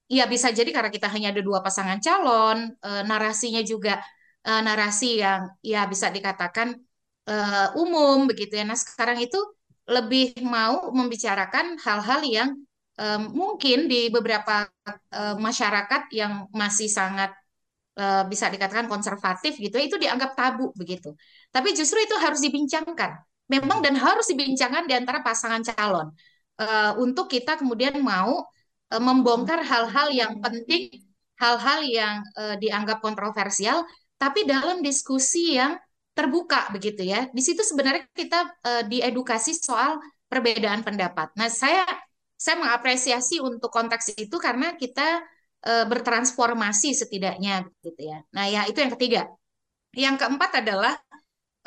ya 0.07 0.23
bisa 0.31 0.47
jadi 0.55 0.71
karena 0.71 0.87
kita 0.87 1.11
hanya 1.11 1.35
ada 1.35 1.43
dua 1.43 1.59
pasangan 1.59 1.99
calon, 1.99 2.71
e, 2.71 2.89
narasinya 3.03 3.59
juga 3.59 3.99
e, 4.47 4.51
narasi 4.63 5.19
yang 5.19 5.51
ya 5.59 5.83
bisa 5.91 6.07
dikatakan 6.07 6.79
e, 7.29 7.35
umum 7.77 8.25
begitu 8.25 8.57
ya. 8.57 8.65
Nah, 8.65 8.73
sekarang 8.73 9.21
itu 9.21 9.37
lebih 9.85 10.41
mau 10.41 10.89
membicarakan 10.89 11.77
hal-hal 11.85 12.21
yang 12.25 12.49
mungkin 13.31 13.87
di 13.87 14.11
beberapa 14.11 14.67
masyarakat 15.39 16.11
yang 16.11 16.51
masih 16.51 16.91
sangat 16.91 17.31
bisa 18.27 18.51
dikatakan 18.51 18.91
konservatif 18.91 19.55
gitu 19.55 19.79
itu 19.79 19.95
dianggap 19.95 20.35
tabu 20.35 20.75
begitu. 20.75 21.15
Tapi 21.47 21.71
justru 21.71 22.03
itu 22.03 22.11
harus 22.19 22.43
dibincangkan. 22.43 23.23
Memang 23.47 23.79
dan 23.79 23.95
harus 23.95 24.27
dibincangkan 24.27 24.83
di 24.83 24.99
antara 24.99 25.23
pasangan 25.23 25.63
calon 25.63 26.11
untuk 26.99 27.31
kita 27.31 27.55
kemudian 27.55 28.03
mau 28.03 28.43
membongkar 28.91 29.63
hal-hal 29.63 30.11
yang 30.11 30.43
penting, 30.43 30.91
hal-hal 31.39 31.79
yang 31.87 32.19
dianggap 32.59 32.99
kontroversial, 32.99 33.87
tapi 34.19 34.43
dalam 34.43 34.83
diskusi 34.83 35.55
yang 35.55 35.79
terbuka 36.17 36.67
begitu 36.75 37.05
ya. 37.05 37.27
Di 37.31 37.41
situ 37.41 37.63
sebenarnya 37.63 38.05
kita 38.11 38.39
diedukasi 38.91 39.55
soal 39.55 40.01
perbedaan 40.29 40.85
pendapat. 40.85 41.33
Nah, 41.33 41.49
saya 41.49 41.83
saya 42.39 42.55
mengapresiasi 42.55 43.43
untuk 43.43 43.67
konteks 43.67 44.15
itu 44.15 44.39
karena 44.39 44.71
kita 44.79 45.19
e, 45.59 45.73
bertransformasi 45.91 46.95
setidaknya 46.95 47.67
gitu 47.83 47.99
ya. 47.99 48.23
Nah, 48.31 48.47
ya 48.47 48.63
itu 48.63 48.79
yang 48.79 48.95
ketiga. 48.95 49.21
Yang 49.91 50.15
keempat 50.23 50.63
adalah 50.63 50.93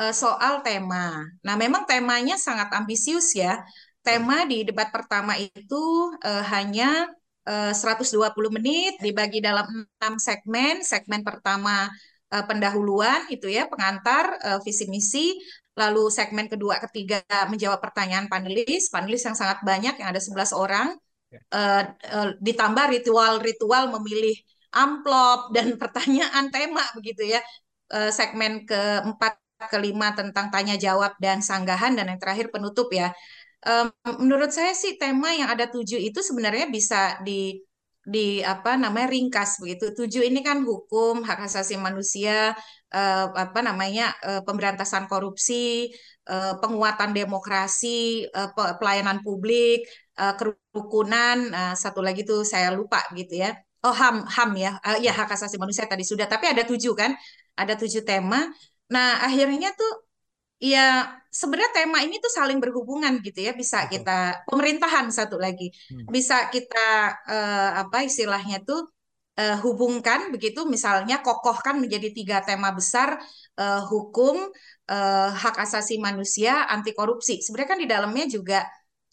e, 0.01 0.05
soal 0.17 0.65
tema. 0.65 1.29
Nah, 1.45 1.55
memang 1.61 1.85
temanya 1.85 2.41
sangat 2.41 2.73
ambisius 2.73 3.37
ya. 3.37 3.61
Tema 4.01 4.49
di 4.49 4.65
debat 4.65 4.89
pertama 4.89 5.37
itu 5.37 5.83
e, 6.25 6.31
hanya 6.49 7.13
e, 7.45 7.77
120 7.77 8.33
menit 8.49 8.97
dibagi 9.05 9.45
dalam 9.45 9.69
enam 9.69 10.15
segmen. 10.17 10.81
Segmen 10.81 11.21
pertama 11.21 11.93
e, 12.33 12.37
pendahuluan 12.49 13.29
itu 13.29 13.53
ya, 13.53 13.69
pengantar 13.69 14.41
e, 14.41 14.51
visi 14.65 14.89
misi, 14.89 15.37
Lalu 15.73 16.13
segmen 16.13 16.47
kedua, 16.53 16.77
ketiga 16.85 17.25
menjawab 17.49 17.81
pertanyaan 17.81 18.29
panelis, 18.29 18.93
panelis 18.93 19.25
yang 19.25 19.33
sangat 19.33 19.65
banyak, 19.65 19.97
yang 19.97 20.09
ada 20.13 20.21
11 20.21 20.53
orang. 20.53 20.89
Uh, 21.49 21.89
uh, 22.13 22.29
ditambah 22.45 22.93
ritual-ritual 22.93 23.89
memilih 23.97 24.37
amplop 24.69 25.49
dan 25.57 25.73
pertanyaan 25.81 26.53
tema 26.53 26.85
begitu 26.93 27.25
ya. 27.25 27.41
Uh, 27.89 28.13
segmen 28.13 28.69
keempat, 28.69 29.41
kelima 29.73 30.13
tentang 30.13 30.53
tanya 30.53 30.77
jawab 30.77 31.17
dan 31.25 31.41
sanggahan 31.41 31.97
dan 31.97 32.13
yang 32.13 32.21
terakhir 32.21 32.53
penutup 32.53 32.93
ya. 32.93 33.09
Um, 33.65 33.89
menurut 34.21 34.53
saya 34.53 34.77
sih 34.77 35.01
tema 35.01 35.33
yang 35.33 35.49
ada 35.49 35.71
tujuh 35.73 35.97
itu 35.97 36.21
sebenarnya 36.21 36.69
bisa 36.69 37.17
di 37.25 37.65
di 38.03 38.43
apa 38.43 38.75
namanya 38.83 39.09
ringkas 39.15 39.59
begitu. 39.63 39.85
Tujuh 39.99 40.23
ini 40.29 40.41
kan 40.43 40.59
hukum, 40.67 41.23
hak 41.29 41.39
asasi 41.47 41.75
manusia, 41.79 42.53
eh, 42.95 43.25
apa 43.45 43.61
namanya 43.63 44.03
eh, 44.27 44.41
pemberantasan 44.47 45.05
korupsi, 45.11 45.91
eh, 46.31 46.53
penguatan 46.63 47.11
demokrasi, 47.19 48.27
eh, 48.27 48.49
pelayanan 48.81 49.19
publik, 49.27 49.87
eh, 50.19 50.35
kerukunan, 50.39 51.37
eh, 51.55 51.75
satu 51.83 52.01
lagi 52.07 52.23
tuh 52.29 52.43
saya 52.47 52.69
lupa 52.75 52.99
gitu 53.19 53.35
ya. 53.43 53.51
Oh 53.83 53.91
ham 53.91 54.23
ham 54.31 54.51
ya, 54.55 54.79
uh, 54.87 54.95
ya 55.03 55.11
hak 55.11 55.35
asasi 55.35 55.59
manusia 55.59 55.91
tadi 55.91 56.07
sudah. 56.07 56.31
Tapi 56.31 56.47
ada 56.55 56.63
tujuh 56.63 56.95
kan, 56.95 57.11
ada 57.59 57.75
tujuh 57.75 58.07
tema. 58.07 58.47
Nah 58.95 59.19
akhirnya 59.27 59.75
tuh 59.75 59.91
ya 60.63 61.11
sebenarnya 61.27 61.73
tema 61.75 61.99
ini 62.07 62.23
tuh 62.23 62.31
saling 62.31 62.63
berhubungan 62.63 63.19
gitu 63.19 63.43
ya 63.43 63.51
bisa 63.51 63.91
kita 63.91 64.47
pemerintahan 64.47 65.11
satu 65.11 65.35
lagi. 65.43 65.75
Hmm. 65.91 66.07
bisa 66.07 66.47
kita 66.55 67.19
uh, 67.27 67.71
apa 67.83 68.07
istilahnya 68.07 68.63
tuh 68.63 68.87
uh, 69.43 69.59
hubungkan 69.67 70.31
begitu 70.31 70.63
misalnya 70.63 71.19
kokohkan 71.19 71.83
menjadi 71.83 72.15
tiga 72.15 72.39
tema 72.47 72.71
besar 72.71 73.19
uh, 73.59 73.83
hukum 73.91 74.39
uh, 74.87 75.31
hak 75.35 75.57
asasi 75.67 75.99
manusia 75.99 76.71
anti 76.71 76.95
korupsi. 76.95 77.43
Sebenarnya 77.43 77.71
kan 77.75 77.81
di 77.83 77.89
dalamnya 77.91 78.27
juga 78.31 78.61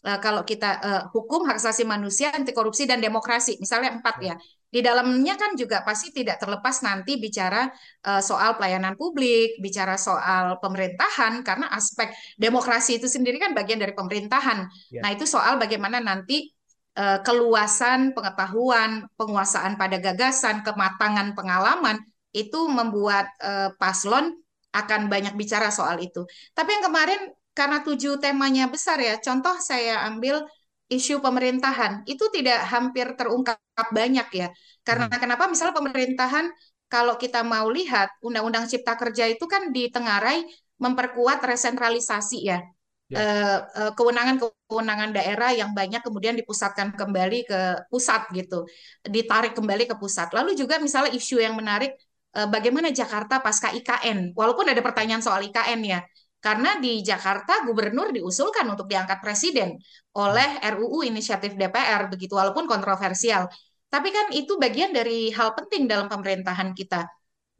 uh, 0.06 0.18
kalau 0.22 0.46
kita 0.46 0.70
uh, 0.78 1.02
hukum 1.10 1.50
hak 1.50 1.58
asasi 1.58 1.82
manusia 1.82 2.30
anti 2.30 2.54
korupsi 2.54 2.86
dan 2.86 3.02
demokrasi. 3.02 3.58
Misalnya 3.58 3.98
empat 3.98 4.16
ya 4.22 4.38
di 4.70 4.80
dalamnya 4.86 5.34
kan 5.34 5.58
juga 5.58 5.82
pasti 5.82 6.14
tidak 6.14 6.38
terlepas 6.38 6.86
nanti 6.86 7.18
bicara 7.18 7.66
uh, 8.06 8.22
soal 8.22 8.54
pelayanan 8.54 8.94
publik, 8.94 9.58
bicara 9.58 9.98
soal 9.98 10.62
pemerintahan 10.62 11.42
karena 11.42 11.66
aspek 11.74 12.14
demokrasi 12.38 13.02
itu 13.02 13.10
sendiri 13.10 13.42
kan 13.42 13.50
bagian 13.50 13.82
dari 13.82 13.90
pemerintahan. 13.90 14.70
Ya. 14.94 15.02
Nah, 15.02 15.10
itu 15.10 15.26
soal 15.26 15.58
bagaimana 15.58 15.98
nanti 15.98 16.54
uh, 16.94 17.18
keluasan 17.26 18.14
pengetahuan, 18.14 19.10
penguasaan 19.18 19.74
pada 19.74 19.98
gagasan, 19.98 20.62
kematangan 20.62 21.34
pengalaman 21.34 21.98
itu 22.30 22.70
membuat 22.70 23.26
uh, 23.42 23.74
paslon 23.74 24.38
akan 24.70 25.10
banyak 25.10 25.34
bicara 25.34 25.74
soal 25.74 25.98
itu. 25.98 26.22
Tapi 26.54 26.78
yang 26.78 26.84
kemarin 26.86 27.20
karena 27.50 27.82
tujuh 27.82 28.22
temanya 28.22 28.70
besar 28.70 29.02
ya, 29.02 29.18
contoh 29.18 29.58
saya 29.58 30.06
ambil 30.06 30.46
isu 30.90 31.22
pemerintahan 31.22 32.02
itu 32.04 32.26
tidak 32.34 32.66
hampir 32.66 33.14
terungkap 33.14 33.58
banyak 33.94 34.28
ya. 34.34 34.48
Karena 34.82 35.06
hmm. 35.06 35.22
kenapa 35.22 35.46
misalnya 35.46 35.78
pemerintahan 35.78 36.50
kalau 36.90 37.14
kita 37.14 37.46
mau 37.46 37.70
lihat 37.70 38.10
Undang-Undang 38.18 38.66
Cipta 38.66 38.98
Kerja 38.98 39.30
itu 39.30 39.46
kan 39.46 39.70
ditengarai 39.70 40.42
memperkuat 40.82 41.38
resentralisasi 41.46 42.38
ya. 42.42 42.58
ya. 43.06 43.16
Eh, 43.16 43.58
eh, 43.78 43.92
kewenangan-kewenangan 43.94 45.14
daerah 45.14 45.54
yang 45.54 45.70
banyak 45.70 46.02
kemudian 46.02 46.34
dipusatkan 46.34 46.98
kembali 46.98 47.46
ke 47.46 47.60
pusat 47.86 48.26
gitu, 48.34 48.66
ditarik 49.06 49.54
kembali 49.54 49.86
ke 49.86 49.94
pusat. 49.94 50.34
Lalu 50.34 50.58
juga 50.58 50.82
misalnya 50.82 51.14
isu 51.14 51.38
yang 51.38 51.54
menarik 51.54 51.94
eh, 52.34 52.48
bagaimana 52.50 52.90
Jakarta 52.90 53.38
pasca 53.38 53.70
IKN, 53.70 54.34
walaupun 54.34 54.66
ada 54.66 54.82
pertanyaan 54.82 55.22
soal 55.22 55.46
IKN 55.46 55.80
ya, 55.86 56.02
karena 56.40 56.80
di 56.80 57.04
Jakarta 57.04 57.68
gubernur 57.68 58.16
diusulkan 58.16 58.64
untuk 58.72 58.88
diangkat 58.88 59.20
presiden 59.20 59.76
oleh 60.16 60.56
RUU 60.72 61.04
inisiatif 61.04 61.52
DPR 61.54 62.08
begitu 62.08 62.32
walaupun 62.32 62.64
kontroversial. 62.64 63.44
Tapi 63.92 64.08
kan 64.08 64.32
itu 64.32 64.56
bagian 64.56 64.90
dari 64.96 65.28
hal 65.36 65.52
penting 65.52 65.84
dalam 65.84 66.08
pemerintahan 66.08 66.72
kita. 66.72 67.04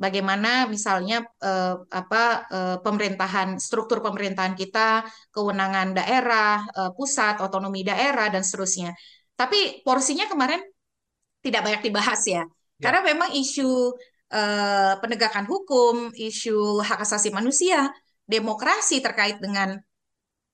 Bagaimana 0.01 0.65
misalnya 0.65 1.21
eh, 1.45 1.77
apa 1.77 2.49
eh, 2.49 2.77
pemerintahan 2.81 3.61
struktur 3.61 4.01
pemerintahan 4.01 4.57
kita, 4.57 5.05
kewenangan 5.29 5.93
daerah, 5.93 6.65
eh, 6.73 6.91
pusat, 6.97 7.45
otonomi 7.45 7.85
daerah 7.85 8.33
dan 8.33 8.41
seterusnya. 8.41 8.97
Tapi 9.37 9.85
porsinya 9.85 10.25
kemarin 10.25 10.65
tidak 11.45 11.69
banyak 11.69 11.83
dibahas 11.85 12.21
ya. 12.25 12.41
ya. 12.41 12.45
Karena 12.81 13.05
memang 13.05 13.29
isu 13.37 13.93
eh, 14.33 14.95
penegakan 15.05 15.45
hukum, 15.45 16.17
isu 16.17 16.81
hak 16.81 17.05
asasi 17.05 17.29
manusia 17.29 17.93
demokrasi 18.31 19.03
terkait 19.03 19.43
dengan 19.43 19.83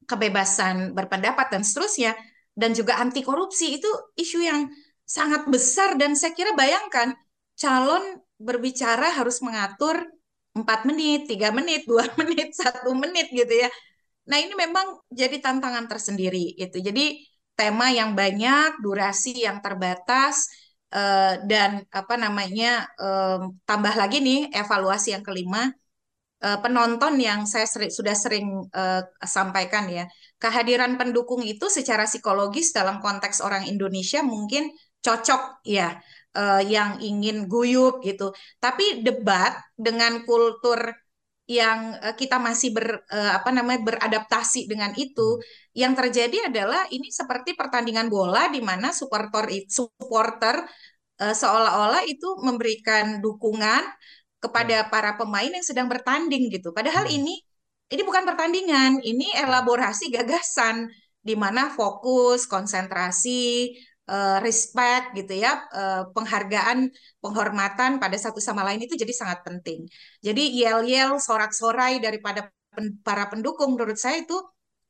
kebebasan 0.08 0.96
berpendapat 0.96 1.52
dan 1.52 1.62
seterusnya 1.66 2.16
dan 2.56 2.72
juga 2.72 2.96
anti 2.96 3.20
korupsi 3.20 3.76
itu 3.76 3.90
isu 4.16 4.40
yang 4.40 4.70
sangat 5.04 5.44
besar 5.46 6.00
dan 6.00 6.16
saya 6.16 6.32
kira 6.32 6.56
bayangkan 6.56 7.12
calon 7.54 8.02
berbicara 8.40 9.12
harus 9.12 9.44
mengatur 9.44 10.08
empat 10.56 10.88
menit, 10.88 11.28
tiga 11.28 11.52
menit, 11.52 11.84
dua 11.84 12.08
menit, 12.20 12.56
satu 12.56 12.96
menit 12.96 13.28
gitu 13.28 13.52
ya. 13.52 13.68
Nah 14.26 14.40
ini 14.40 14.56
memang 14.56 15.04
jadi 15.12 15.36
tantangan 15.38 15.86
tersendiri 15.86 16.56
itu. 16.56 16.80
Jadi 16.80 17.22
tema 17.56 17.92
yang 17.92 18.16
banyak, 18.16 18.80
durasi 18.80 19.44
yang 19.46 19.60
terbatas, 19.60 20.48
eh, 20.92 21.40
dan 21.44 21.84
apa 21.92 22.14
namanya 22.16 22.88
eh, 22.96 23.38
tambah 23.68 23.94
lagi 23.94 24.18
nih 24.24 24.50
evaluasi 24.56 25.12
yang 25.14 25.24
kelima 25.24 25.70
uh, 26.42 26.58
penonton 26.60 27.16
yang 27.20 27.44
saya 27.48 27.64
seri, 27.64 27.88
sudah 27.88 28.12
sering 28.12 28.66
uh, 28.72 29.02
sampaikan 29.22 29.88
ya, 29.88 30.04
kehadiran 30.36 30.98
pendukung 31.00 31.40
itu 31.44 31.70
secara 31.70 32.04
psikologis 32.04 32.74
dalam 32.74 33.00
konteks 33.00 33.40
orang 33.40 33.64
Indonesia 33.68 34.20
mungkin 34.20 34.72
cocok 35.00 35.62
ya. 35.64 35.96
uh, 36.36 36.62
yang 36.62 37.00
ingin 37.00 37.48
guyup 37.48 38.04
gitu. 38.04 38.30
Tapi 38.60 39.00
debat 39.00 39.56
dengan 39.72 40.22
kultur 40.28 40.92
yang 41.46 41.94
uh, 42.02 42.14
kita 42.18 42.42
masih 42.42 42.74
ber 42.74 43.06
uh, 43.06 43.32
apa 43.38 43.50
namanya 43.54 43.80
beradaptasi 43.86 44.66
dengan 44.68 44.92
itu, 44.98 45.40
yang 45.72 45.94
terjadi 45.96 46.50
adalah 46.52 46.84
ini 46.92 47.08
seperti 47.08 47.54
pertandingan 47.56 48.10
bola 48.12 48.50
di 48.50 48.60
mana 48.60 48.90
supporter 48.92 49.46
supporter 49.70 50.66
uh, 51.22 51.34
seolah-olah 51.34 52.02
itu 52.04 52.28
memberikan 52.42 53.22
dukungan 53.22 53.82
kepada 54.46 54.86
para 54.86 55.18
pemain 55.18 55.50
yang 55.50 55.66
sedang 55.66 55.90
bertanding 55.90 56.48
gitu. 56.54 56.70
Padahal 56.70 57.10
hmm. 57.10 57.18
ini 57.18 57.34
ini 57.86 58.02
bukan 58.02 58.26
pertandingan, 58.26 58.98
ini 59.02 59.30
elaborasi 59.34 60.10
gagasan 60.10 60.90
di 61.22 61.34
mana 61.38 61.70
fokus, 61.70 62.46
konsentrasi, 62.50 63.74
uh, 64.10 64.38
respect 64.42 65.14
gitu 65.18 65.38
ya, 65.38 65.62
uh, 65.70 66.02
penghargaan, 66.10 66.90
penghormatan 67.22 68.02
pada 68.02 68.16
satu 68.18 68.42
sama 68.42 68.62
lain 68.66 68.82
itu 68.86 68.94
jadi 68.98 69.14
sangat 69.14 69.42
penting. 69.46 69.86
Jadi 70.22 70.42
yel-yel, 70.58 71.18
sorak-sorai 71.22 72.02
daripada 72.02 72.50
pen, 72.74 72.98
para 73.06 73.30
pendukung 73.30 73.74
menurut 73.78 73.98
saya 73.98 74.22
itu 74.22 74.34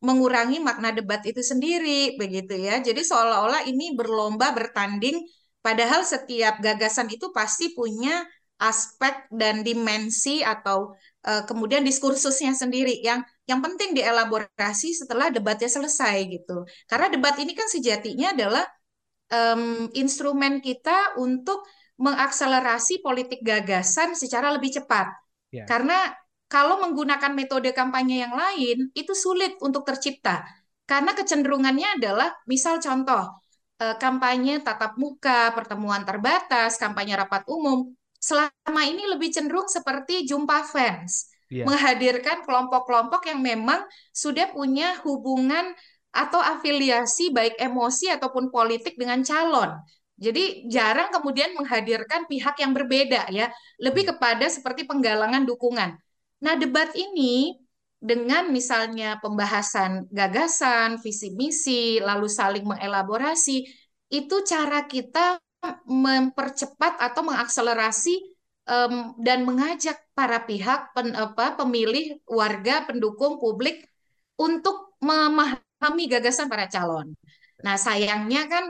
mengurangi 0.05 0.61
makna 0.61 0.93
debat 0.93 1.25
itu 1.25 1.41
sendiri 1.41 2.17
begitu 2.21 2.57
ya. 2.57 2.81
Jadi 2.85 3.01
seolah-olah 3.01 3.65
ini 3.69 3.97
berlomba 3.97 4.53
bertanding 4.53 5.17
padahal 5.65 6.05
setiap 6.05 6.61
gagasan 6.61 7.09
itu 7.09 7.33
pasti 7.33 7.73
punya 7.73 8.25
aspek 8.57 9.29
dan 9.29 9.61
dimensi 9.61 10.41
atau 10.41 10.97
uh, 11.29 11.43
kemudian 11.45 11.85
diskursusnya 11.85 12.57
sendiri 12.57 13.05
yang 13.05 13.21
yang 13.45 13.61
penting 13.61 13.93
dielaborasi 13.93 14.97
setelah 14.97 15.29
debatnya 15.29 15.69
selesai 15.69 16.25
gitu. 16.25 16.65
Karena 16.89 17.13
debat 17.13 17.37
ini 17.37 17.53
kan 17.53 17.69
sejatinya 17.69 18.33
adalah 18.33 18.65
um, 19.29 19.93
instrumen 19.93 20.65
kita 20.65 21.21
untuk 21.21 21.69
mengakselerasi 22.01 23.05
politik 23.05 23.45
gagasan 23.45 24.17
secara 24.17 24.53
lebih 24.57 24.81
cepat. 24.81 25.13
Yeah. 25.53 25.69
Karena 25.69 26.13
kalau 26.49 26.81
menggunakan 26.81 27.33
metode 27.37 27.71
kampanye 27.77 28.25
yang 28.25 28.35
lain 28.35 28.89
itu 28.97 29.13
sulit 29.13 29.59
untuk 29.61 29.85
tercipta. 29.85 30.47
Karena 30.87 31.19
kecenderungannya 31.19 31.99
adalah 31.99 32.31
misal 32.47 32.79
contoh 32.79 33.43
eh, 33.83 33.97
kampanye 33.99 34.63
tatap 34.63 34.95
muka, 34.95 35.51
pertemuan 35.51 36.07
terbatas, 36.07 36.79
kampanye 36.79 37.19
rapat 37.19 37.43
umum 37.51 37.91
selama 38.27 38.83
ini 38.83 39.07
lebih 39.07 39.31
cenderung 39.31 39.71
seperti 39.71 40.27
jumpa 40.27 40.67
fans. 40.67 41.31
Yeah. 41.47 41.63
Menghadirkan 41.63 42.43
kelompok-kelompok 42.43 43.31
yang 43.31 43.39
memang 43.39 43.87
sudah 44.11 44.51
punya 44.51 44.99
hubungan 45.07 45.79
atau 46.11 46.43
afiliasi 46.43 47.31
baik 47.31 47.55
emosi 47.63 48.11
ataupun 48.11 48.51
politik 48.51 48.99
dengan 48.99 49.23
calon. 49.23 49.79
Jadi 50.19 50.67
jarang 50.67 51.13
kemudian 51.13 51.55
menghadirkan 51.55 52.27
pihak 52.27 52.57
yang 52.59 52.73
berbeda 52.75 53.31
ya, 53.31 53.53
lebih 53.79 54.09
hmm. 54.09 54.11
kepada 54.17 54.49
seperti 54.51 54.89
penggalangan 54.89 55.47
dukungan. 55.47 55.95
Nah, 56.43 56.55
debat 56.59 56.91
ini 56.99 57.55
dengan 58.01 58.49
misalnya 58.49 59.21
pembahasan 59.21 60.09
gagasan, 60.09 60.99
visi 60.99 61.37
misi, 61.37 62.01
lalu 62.01 62.27
saling 62.33 62.65
mengelaborasi, 62.65 63.69
itu 64.09 64.37
cara 64.43 64.89
kita 64.89 65.37
mempercepat 65.87 66.99
atau 67.01 67.23
mengakselerasi 67.27 68.15
um, 68.67 69.15
dan 69.23 69.47
mengajak 69.47 69.99
para 70.13 70.43
pihak 70.43 70.93
pen, 70.93 71.15
apa, 71.15 71.55
pemilih, 71.59 72.21
warga, 72.27 72.85
pendukung, 72.87 73.39
publik 73.39 73.87
untuk 74.37 74.99
memahami 75.01 76.05
gagasan 76.11 76.51
para 76.51 76.69
calon. 76.69 77.15
Nah, 77.65 77.77
sayangnya 77.81 78.47
kan 78.51 78.65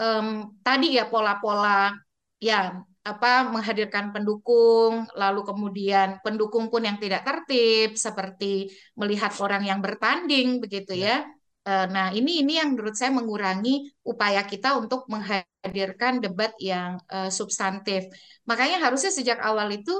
um, 0.00 0.56
tadi 0.64 0.96
ya 0.96 1.08
pola-pola 1.10 1.92
ya 2.40 2.80
apa 3.00 3.48
menghadirkan 3.48 4.12
pendukung, 4.12 5.08
lalu 5.16 5.40
kemudian 5.44 6.20
pendukung 6.20 6.68
pun 6.68 6.84
yang 6.84 7.00
tidak 7.00 7.24
tertib 7.24 7.96
seperti 7.96 8.68
melihat 8.92 9.32
orang 9.40 9.64
yang 9.64 9.80
bertanding 9.80 10.60
begitu 10.60 10.92
ya. 10.96 11.24
ya. 11.24 11.39
Nah, 11.66 12.10
ini 12.16 12.40
ini 12.40 12.56
yang 12.56 12.72
menurut 12.74 12.96
saya 12.96 13.12
mengurangi 13.12 13.92
upaya 14.02 14.42
kita 14.48 14.80
untuk 14.80 15.04
menghadirkan 15.12 16.18
debat 16.18 16.56
yang 16.56 16.96
uh, 17.12 17.28
substantif. 17.28 18.08
Makanya 18.48 18.80
harusnya 18.80 19.12
sejak 19.12 19.38
awal 19.44 19.68
itu 19.70 19.92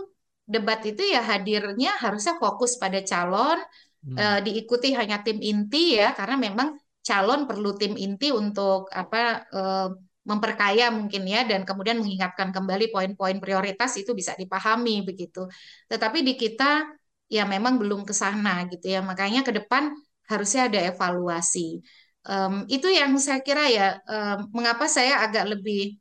debat 0.49 0.83
itu 0.83 1.05
ya 1.05 1.23
hadirnya 1.23 1.95
harusnya 2.01 2.35
fokus 2.41 2.75
pada 2.81 2.99
calon, 3.07 3.61
hmm. 4.03 4.17
uh, 4.19 4.39
diikuti 4.43 4.97
hanya 4.97 5.23
tim 5.23 5.39
inti 5.39 6.01
ya 6.01 6.17
karena 6.17 6.41
memang 6.41 6.75
calon 7.05 7.47
perlu 7.47 7.77
tim 7.79 7.95
inti 7.95 8.35
untuk 8.35 8.91
apa 8.91 9.47
uh, 9.53 9.89
memperkaya 10.21 10.93
mungkin 10.93 11.25
ya 11.25 11.49
dan 11.49 11.65
kemudian 11.65 11.97
mengingatkan 12.03 12.53
kembali 12.53 12.93
poin-poin 12.93 13.41
prioritas 13.41 13.97
itu 13.97 14.13
bisa 14.13 14.37
dipahami 14.37 15.01
begitu. 15.07 15.49
Tetapi 15.89 16.21
di 16.21 16.35
kita 16.37 16.85
ya 17.31 17.47
memang 17.49 17.81
belum 17.81 18.05
ke 18.05 18.13
sana 18.13 18.69
gitu 18.69 18.91
ya. 18.91 19.01
Makanya 19.01 19.41
ke 19.47 19.53
depan 19.55 19.95
harusnya 20.31 20.61
ada 20.71 20.81
evaluasi. 20.91 21.83
Um, 22.23 22.69
itu 22.69 22.87
yang 22.99 23.17
saya 23.19 23.41
kira 23.47 23.65
ya 23.73 23.89
um, 24.05 24.39
mengapa 24.57 24.87
saya 24.87 25.25
agak 25.25 25.45
lebih 25.57 25.97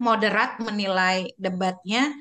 moderat 0.00 0.56
menilai 0.62 1.28
debatnya 1.36 2.14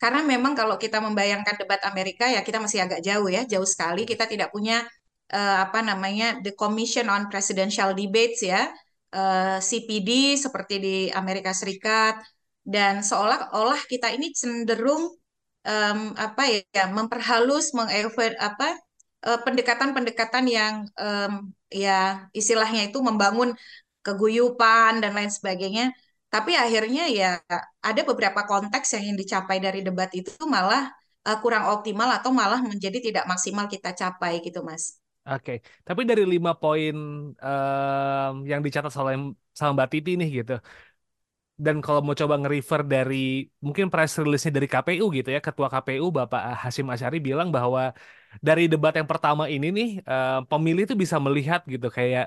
karena 0.00 0.24
memang 0.24 0.56
kalau 0.56 0.80
kita 0.80 0.96
membayangkan 0.98 1.60
debat 1.60 1.80
Amerika 1.84 2.24
ya 2.24 2.40
kita 2.40 2.56
masih 2.56 2.80
agak 2.88 3.00
jauh 3.04 3.28
ya, 3.28 3.44
jauh 3.44 3.68
sekali. 3.68 4.08
Kita 4.08 4.24
tidak 4.24 4.48
punya 4.48 4.80
uh, 5.28 5.56
apa 5.68 5.84
namanya 5.84 6.40
the 6.40 6.56
Commission 6.56 7.12
on 7.12 7.28
Presidential 7.28 7.92
Debates 7.92 8.40
ya, 8.40 8.64
uh, 9.12 9.56
eh, 9.56 9.58
CPD 9.60 10.40
seperti 10.40 10.74
di 10.80 10.96
Amerika 11.12 11.52
Serikat 11.52 12.16
dan 12.64 13.04
seolah-olah 13.04 13.84
kita 13.92 14.08
ini 14.16 14.32
cenderung 14.32 15.12
um, 15.68 16.00
apa 16.16 16.42
ya 16.48 16.88
memperhalus 16.88 17.76
mengevaluasi 17.76 18.40
apa 18.40 18.80
pendekatan-pendekatan 19.20 20.44
yang 20.48 20.74
um, 20.96 21.52
ya 21.68 22.28
istilahnya 22.32 22.88
itu 22.88 22.98
membangun 23.04 23.52
keguyupan 24.00 25.04
dan 25.04 25.12
lain 25.12 25.28
sebagainya 25.28 25.92
tapi 26.30 26.54
akhirnya 26.54 27.10
ya 27.10 27.42
ada 27.82 28.00
beberapa 28.06 28.46
konteks 28.46 28.94
yang, 28.94 29.12
yang 29.12 29.18
dicapai 29.18 29.58
dari 29.58 29.82
debat 29.82 30.08
itu 30.14 30.30
malah 30.46 30.94
uh, 31.26 31.38
kurang 31.42 31.66
optimal 31.74 32.06
atau 32.06 32.30
malah 32.30 32.62
menjadi 32.62 33.02
tidak 33.02 33.24
maksimal 33.26 33.66
kita 33.66 33.90
capai 33.92 34.38
gitu, 34.38 34.62
Mas. 34.62 35.02
Oke, 35.26 35.42
okay. 35.42 35.58
tapi 35.84 36.08
dari 36.08 36.24
lima 36.24 36.56
poin 36.56 36.94
um, 37.34 38.34
yang 38.46 38.64
dicatat 38.64 38.88
sama, 38.88 39.12
sama 39.52 39.70
Mbak 39.76 39.88
Titi 39.92 40.16
nih 40.16 40.28
gitu, 40.40 40.56
dan 41.60 41.84
kalau 41.84 42.00
mau 42.00 42.16
coba 42.16 42.40
nge-refer 42.40 42.80
dari 42.88 43.44
mungkin 43.60 43.92
press 43.92 44.16
release-nya 44.16 44.56
dari 44.56 44.68
KPU 44.70 45.12
gitu 45.12 45.28
ya, 45.28 45.44
Ketua 45.44 45.68
KPU 45.68 46.08
Bapak 46.08 46.64
Hasim 46.64 46.88
Asyari 46.88 47.20
bilang 47.20 47.52
bahwa 47.52 47.92
dari 48.46 48.62
debat 48.72 48.94
yang 48.98 49.08
pertama 49.12 49.44
ini 49.54 49.66
nih, 49.76 49.88
uh, 50.06 50.46
pemilih 50.50 50.82
itu 50.86 50.94
bisa 51.02 51.16
melihat 51.26 51.60
gitu 51.66 51.86
kayak 51.98 52.24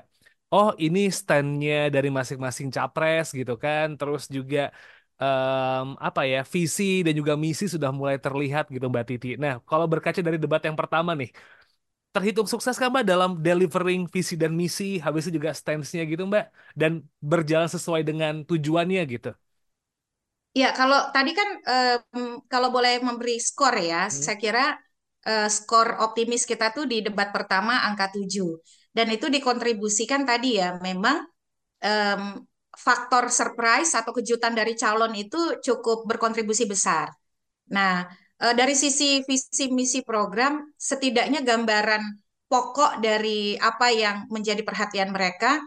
oh 0.54 0.68
ini 0.84 0.98
standnya 1.18 1.74
dari 1.94 2.08
masing-masing 2.18 2.68
capres 2.76 3.26
gitu 3.38 3.52
kan 3.64 3.86
terus 3.98 4.22
juga 4.36 4.58
um, 5.22 5.86
apa 5.98 6.20
ya 6.32 6.38
visi 6.54 7.02
dan 7.04 7.14
juga 7.20 7.34
misi 7.44 7.64
sudah 7.74 7.90
mulai 7.98 8.16
terlihat 8.24 8.64
gitu 8.74 8.86
Mbak 8.92 9.04
Titi. 9.08 9.28
Nah 9.42 9.52
kalau 9.68 9.86
berkaca 9.92 10.20
dari 10.22 10.38
debat 10.38 10.62
yang 10.68 10.76
pertama 10.80 11.10
nih 11.20 11.30
terhitung 12.14 12.46
sukses 12.46 12.78
kan 12.78 12.88
Mbak 12.94 13.04
dalam 13.12 13.30
delivering 13.42 14.06
visi 14.06 14.34
dan 14.38 14.54
misi 14.54 15.02
habis 15.02 15.26
itu 15.26 15.42
juga 15.42 15.50
stance-nya 15.50 16.02
gitu 16.06 16.22
Mbak 16.30 16.44
dan 16.78 17.02
berjalan 17.18 17.66
sesuai 17.66 18.02
dengan 18.06 18.46
tujuannya 18.46 19.02
gitu. 19.10 19.30
Ya 20.54 20.70
kalau 20.70 21.10
tadi 21.10 21.34
kan 21.34 21.48
um, 22.14 22.38
kalau 22.46 22.70
boleh 22.70 23.02
memberi 23.02 23.42
skor 23.42 23.74
ya, 23.74 24.06
hmm. 24.06 24.14
saya 24.14 24.38
kira 24.38 24.78
uh, 25.26 25.48
skor 25.48 26.00
optimis 26.00 26.44
kita 26.44 26.72
tuh 26.72 26.88
di 26.88 27.04
debat 27.04 27.32
pertama 27.34 27.84
angka 27.84 28.12
7 28.12 28.28
dan 28.94 29.06
itu 29.10 29.26
dikontribusikan 29.26 30.22
tadi 30.22 30.62
ya 30.62 30.78
memang 30.78 31.26
um, 31.82 32.22
faktor 32.74 33.30
surprise 33.30 33.94
atau 33.94 34.10
kejutan 34.10 34.52
dari 34.52 34.74
calon 34.74 35.14
itu 35.14 35.62
cukup 35.62 36.10
berkontribusi 36.10 36.66
besar. 36.66 37.10
Nah, 37.70 38.02
e, 38.34 38.46
dari 38.52 38.74
sisi 38.74 39.22
visi 39.22 39.70
misi 39.70 40.02
program 40.02 40.58
setidaknya 40.74 41.40
gambaran 41.46 42.02
pokok 42.50 42.98
dari 43.00 43.56
apa 43.56 43.88
yang 43.94 44.16
menjadi 44.28 44.60
perhatian 44.66 45.14
mereka 45.14 45.62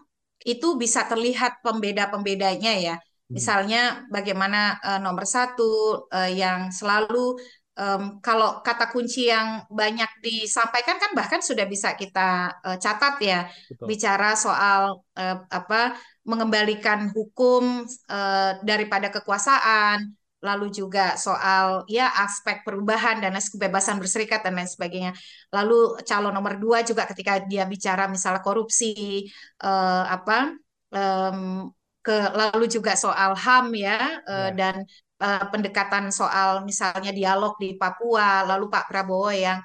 itu 0.45 0.77
bisa 0.77 1.07
terlihat 1.09 1.63
pembeda-pembedanya 1.65 2.73
ya. 2.77 2.95
Hmm. 2.95 3.33
Misalnya 3.33 3.81
bagaimana 4.07 4.79
uh, 4.79 4.99
nomor 5.01 5.27
satu 5.27 6.05
uh, 6.07 6.31
yang 6.31 6.71
selalu 6.71 7.35
um, 7.77 8.19
kalau 8.19 8.59
kata 8.65 8.89
kunci 8.89 9.29
yang 9.29 9.63
banyak 9.69 10.09
disampaikan 10.19 10.97
kan 10.97 11.13
bahkan 11.13 11.39
sudah 11.39 11.63
bisa 11.69 11.93
kita 11.93 12.57
uh, 12.65 12.77
catat 12.81 13.15
ya 13.21 13.39
Betul. 13.69 13.85
bicara 13.85 14.33
soal 14.33 15.05
uh, 15.15 15.37
apa 15.47 15.95
mengembalikan 16.25 17.13
hukum 17.13 17.85
uh, 18.09 18.51
daripada 18.65 19.13
kekuasaan 19.13 20.17
lalu 20.37 20.69
juga 20.69 21.17
soal 21.17 21.81
ya 21.89 22.13
aspek 22.21 22.61
perubahan 22.61 23.17
dan 23.17 23.33
kebebasan 23.33 23.97
berserikat 23.97 24.45
dan 24.45 24.53
lain 24.53 24.69
sebagainya 24.69 25.11
lalu 25.49 25.97
calon 26.05 26.29
nomor 26.29 26.61
dua 26.61 26.85
juga 26.85 27.09
ketika 27.09 27.41
dia 27.41 27.65
bicara 27.65 28.05
misalnya 28.05 28.45
korupsi 28.45 29.25
uh, 29.65 30.05
apa 30.05 30.53
um, 30.93 31.73
ke 32.05 32.15
lalu 32.37 32.71
juga 32.71 32.95
soal 32.95 33.35
HAM 33.35 33.75
ya 33.75 33.99
yeah. 34.23 34.49
dan 34.55 34.87
uh, 35.21 35.45
pendekatan 35.49 36.09
soal 36.13 36.63
misalnya 36.63 37.11
dialog 37.13 37.57
di 37.57 37.77
Papua, 37.77 38.45
lalu 38.45 38.69
Pak 38.69 38.89
Prabowo 38.89 39.33
yang 39.33 39.59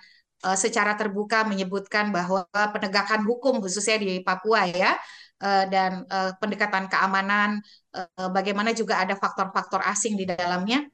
uh, 0.44 0.56
secara 0.58 0.96
terbuka 0.98 1.44
menyebutkan 1.46 2.10
bahwa 2.10 2.44
penegakan 2.50 3.24
hukum 3.24 3.62
khususnya 3.62 4.00
di 4.00 4.20
Papua 4.20 4.68
ya 4.68 4.96
uh, 5.42 5.64
dan 5.68 6.06
uh, 6.08 6.32
pendekatan 6.38 6.86
keamanan, 6.86 7.60
uh, 7.94 8.28
bagaimana 8.30 8.72
juga 8.72 9.02
ada 9.02 9.18
faktor-faktor 9.18 9.82
asing 9.86 10.14
di 10.16 10.24
dalamnya. 10.24 10.86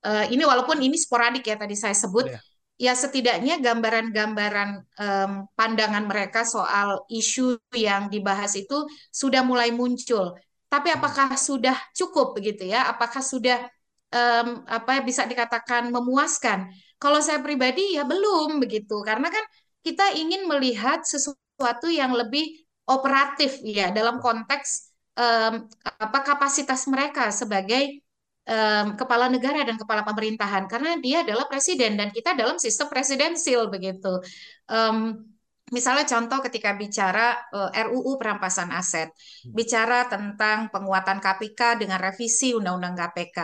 Uh, 0.00 0.24
ini 0.32 0.40
walaupun 0.48 0.80
ini 0.80 0.96
sporadik 0.96 1.44
ya 1.44 1.60
tadi 1.60 1.76
saya 1.76 1.92
sebut, 1.92 2.32
yeah. 2.32 2.40
ya 2.80 2.92
setidaknya 2.96 3.60
gambaran-gambaran 3.60 4.70
um, 4.96 5.32
pandangan 5.52 6.08
mereka 6.08 6.48
soal 6.48 7.04
isu 7.12 7.60
yang 7.76 8.08
dibahas 8.08 8.56
itu 8.56 8.88
sudah 9.12 9.44
mulai 9.44 9.68
muncul. 9.76 10.32
Tapi 10.72 10.88
hmm. 10.88 10.96
apakah 10.96 11.28
sudah 11.36 11.76
cukup 11.92 12.32
begitu 12.32 12.64
ya? 12.64 12.88
Apakah 12.88 13.20
sudah 13.20 13.68
um, 14.10 14.66
apa 14.66 15.02
bisa 15.06 15.24
dikatakan 15.26 15.88
memuaskan. 15.90 16.70
Kalau 17.00 17.18
saya 17.24 17.40
pribadi 17.40 17.96
ya 17.96 18.04
belum 18.04 18.60
begitu 18.60 19.00
karena 19.00 19.32
kan 19.32 19.44
kita 19.80 20.12
ingin 20.20 20.44
melihat 20.44 21.00
sesuatu 21.00 21.88
yang 21.88 22.12
lebih 22.12 22.60
operatif 22.84 23.62
ya 23.64 23.88
dalam 23.88 24.20
konteks 24.20 24.92
um, 25.16 25.64
apa 25.80 26.18
kapasitas 26.20 26.84
mereka 26.92 27.32
sebagai 27.32 28.04
um, 28.44 28.98
kepala 29.00 29.32
negara 29.32 29.64
dan 29.64 29.80
kepala 29.80 30.04
pemerintahan 30.04 30.68
karena 30.68 31.00
dia 31.00 31.24
adalah 31.24 31.48
presiden 31.48 31.96
dan 31.96 32.12
kita 32.12 32.36
dalam 32.36 32.60
sistem 32.60 32.92
presidensil 32.92 33.72
begitu. 33.72 34.20
Um, 34.68 35.24
Misalnya 35.70 36.02
contoh 36.02 36.42
ketika 36.42 36.74
bicara 36.74 37.46
uh, 37.54 37.70
eh, 37.70 37.86
RUU 37.86 38.18
perampasan 38.18 38.74
aset, 38.74 39.14
bicara 39.46 40.10
tentang 40.10 40.66
penguatan 40.74 41.22
KPK 41.22 41.78
dengan 41.78 42.02
revisi 42.02 42.50
Undang-Undang 42.58 42.94
KPK. 42.98 43.38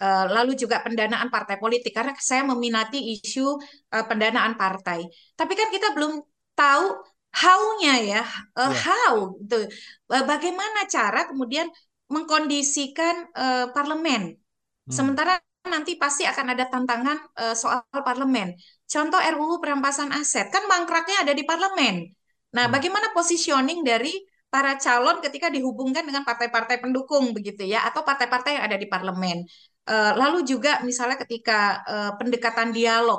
Eh, 0.00 0.26
lalu 0.32 0.56
juga 0.56 0.80
pendanaan 0.80 1.28
partai 1.28 1.60
politik 1.60 1.92
karena 1.92 2.16
saya 2.16 2.40
meminati 2.40 3.20
isu 3.20 3.60
uh, 3.92 4.04
pendanaan 4.08 4.56
partai. 4.56 5.04
Tapi 5.36 5.52
kan 5.52 5.68
kita 5.68 5.92
belum 5.92 6.24
tahu 6.56 7.04
how-nya 7.36 7.94
ya, 8.00 8.24
uh, 8.56 8.72
yeah. 8.72 8.80
how 8.80 9.36
gitu. 9.44 9.68
Uh, 10.08 10.24
bagaimana 10.24 10.88
cara 10.88 11.28
kemudian 11.28 11.68
mengkondisikan 12.08 13.28
uh, 13.36 13.68
parlemen. 13.76 14.40
Hmm. 14.88 14.88
Sementara 14.88 15.36
nanti 15.68 16.00
pasti 16.00 16.24
akan 16.24 16.56
ada 16.56 16.64
tantangan 16.72 17.20
uh, 17.36 17.52
soal 17.52 17.84
parlemen. 17.92 18.56
Contoh 18.88 19.20
RUU 19.20 19.60
perampasan 19.60 20.16
aset 20.16 20.48
kan 20.48 20.64
mangkraknya 20.64 21.28
ada 21.28 21.36
di 21.36 21.44
parlemen. 21.44 22.08
Nah, 22.56 22.64
hmm. 22.66 22.72
bagaimana 22.72 23.12
positioning 23.12 23.84
dari 23.84 24.16
para 24.50 24.80
calon 24.80 25.22
ketika 25.22 25.46
dihubungkan 25.52 26.02
dengan 26.02 26.26
partai-partai 26.26 26.82
pendukung 26.82 27.30
begitu 27.30 27.62
ya 27.68 27.86
atau 27.86 28.02
partai-partai 28.02 28.58
yang 28.58 28.64
ada 28.66 28.76
di 28.80 28.90
parlemen. 28.90 29.46
Eh, 29.88 30.12
lalu 30.14 30.44
juga 30.46 30.84
misalnya 30.86 31.16
ketika 31.18 31.82
uh, 31.88 32.12
pendekatan 32.20 32.70
dialog, 32.70 33.18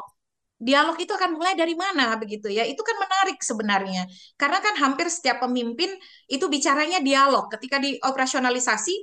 dialog 0.56 0.95
itu 1.02 1.12
akan 1.12 1.36
mulai 1.36 1.58
dari 1.58 1.74
mana 1.76 2.15
begitu 2.21 2.47
ya? 2.47 2.63
Itu 2.63 2.86
kan 2.86 2.95
menarik 3.02 3.41
sebenarnya. 3.43 4.08
Karena 4.39 4.62
kan 4.63 4.78
hampir 4.80 5.10
setiap 5.12 5.43
pemimpin 5.43 5.89
itu 6.32 6.45
bicaranya 6.47 7.02
dialog. 7.04 7.50
Ketika 7.52 7.82
dioperasionalisasi 7.82 8.93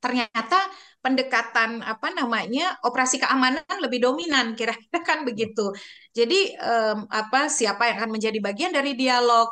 ternyata 0.00 0.56
pendekatan 1.02 1.82
apa 1.82 2.08
namanya 2.14 2.78
operasi 2.86 3.18
keamanan 3.18 3.64
lebih 3.82 4.00
dominan 4.06 4.54
kira-kira 4.54 5.00
kan 5.02 5.18
begitu. 5.28 5.74
Jadi 6.14 6.54
apa 7.10 7.50
siapa 7.50 7.82
yang 7.90 7.96
akan 8.04 8.12
menjadi 8.16 8.38
bagian 8.40 8.72
dari 8.72 8.92
dialog 8.94 9.48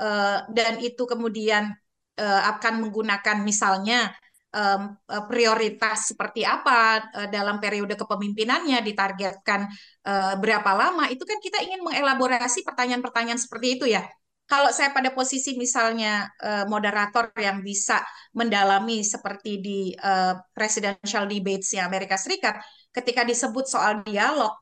uh, 0.00 0.46
dan 0.52 0.78
itu 0.80 1.02
kemudian 1.04 1.74
akan 2.16 2.80
menggunakan 2.80 3.44
misalnya 3.44 4.08
um, 4.56 4.96
prioritas 5.28 6.16
seperti 6.16 6.42
apa 6.48 7.04
uh, 7.12 7.28
dalam 7.28 7.60
periode 7.60 7.92
kepemimpinannya 7.92 8.80
ditargetkan 8.80 9.68
uh, 10.08 10.34
berapa 10.40 10.70
lama 10.72 11.12
itu 11.12 11.22
kan 11.28 11.36
kita 11.38 11.60
ingin 11.60 11.84
mengelaborasi 11.84 12.64
pertanyaan-pertanyaan 12.64 13.40
seperti 13.40 13.76
itu 13.76 13.86
ya. 13.92 14.02
Kalau 14.46 14.70
saya 14.70 14.94
pada 14.94 15.10
posisi 15.10 15.58
misalnya 15.58 16.30
uh, 16.38 16.70
moderator 16.70 17.34
yang 17.34 17.66
bisa 17.66 17.98
mendalami 18.30 19.02
seperti 19.02 19.58
di 19.58 19.90
uh, 19.98 20.38
presidential 20.54 21.26
debates 21.26 21.74
yang 21.74 21.90
Amerika 21.90 22.14
Serikat 22.14 22.62
ketika 22.94 23.26
disebut 23.26 23.66
soal 23.66 24.06
dialog 24.06 24.54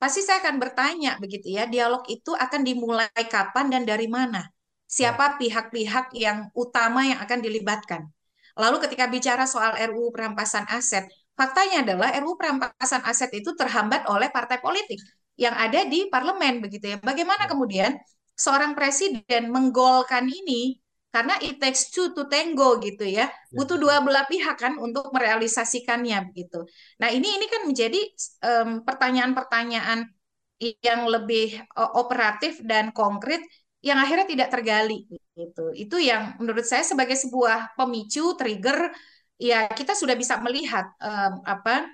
pasti 0.00 0.24
saya 0.24 0.40
akan 0.40 0.56
bertanya 0.62 1.18
begitu 1.18 1.52
ya 1.52 1.66
dialog 1.68 2.06
itu 2.08 2.32
akan 2.32 2.64
dimulai 2.64 3.10
kapan 3.28 3.68
dan 3.68 3.82
dari 3.84 4.08
mana? 4.08 4.48
Siapa 4.88 5.36
ya. 5.36 5.44
pihak-pihak 5.44 6.16
yang 6.16 6.48
utama 6.56 7.04
yang 7.04 7.20
akan 7.20 7.44
dilibatkan 7.44 8.08
Lalu 8.58 8.76
ketika 8.84 9.06
bicara 9.06 9.46
soal 9.46 9.78
RUU 9.78 10.10
perampasan 10.10 10.66
aset, 10.66 11.06
faktanya 11.38 11.86
adalah 11.86 12.10
RUU 12.18 12.34
perampasan 12.34 13.06
aset 13.06 13.30
itu 13.30 13.54
terhambat 13.54 14.10
oleh 14.10 14.28
partai 14.34 14.58
politik 14.58 14.98
yang 15.38 15.54
ada 15.54 15.86
di 15.86 16.10
parlemen 16.10 16.58
begitu 16.58 16.90
ya. 16.92 16.96
Bagaimana 16.98 17.46
ya. 17.46 17.50
kemudian 17.54 17.90
seorang 18.34 18.74
presiden 18.74 19.54
menggolkan 19.54 20.26
ini 20.26 20.82
karena 21.08 21.38
it 21.40 21.56
takes 21.62 21.88
two 21.94 22.10
to 22.12 22.26
tango 22.26 22.82
gitu 22.82 23.06
ya. 23.06 23.30
ya 23.30 23.54
Butuh 23.54 23.78
dua 23.78 24.02
belah 24.02 24.26
pihak 24.26 24.58
kan 24.58 24.76
untuk 24.82 25.14
merealisasikannya 25.14 26.34
begitu. 26.34 26.66
Nah, 26.98 27.08
ini 27.14 27.38
ini 27.38 27.46
kan 27.46 27.62
menjadi 27.64 28.00
pertanyaan-pertanyaan 28.84 29.98
um, 30.04 30.16
yang 30.58 31.06
lebih 31.06 31.62
operatif 31.94 32.58
dan 32.66 32.90
konkret 32.90 33.40
yang 33.78 34.02
akhirnya 34.02 34.26
tidak 34.26 34.48
tergali 34.50 35.06
gitu. 35.38 35.70
Itu 35.72 35.96
yang 36.02 36.34
menurut 36.42 36.66
saya 36.66 36.82
sebagai 36.82 37.14
sebuah 37.14 37.78
pemicu 37.78 38.34
trigger 38.34 38.90
ya 39.38 39.70
kita 39.70 39.94
sudah 39.94 40.18
bisa 40.18 40.42
melihat 40.42 40.90
um, 40.98 41.46
apa 41.46 41.86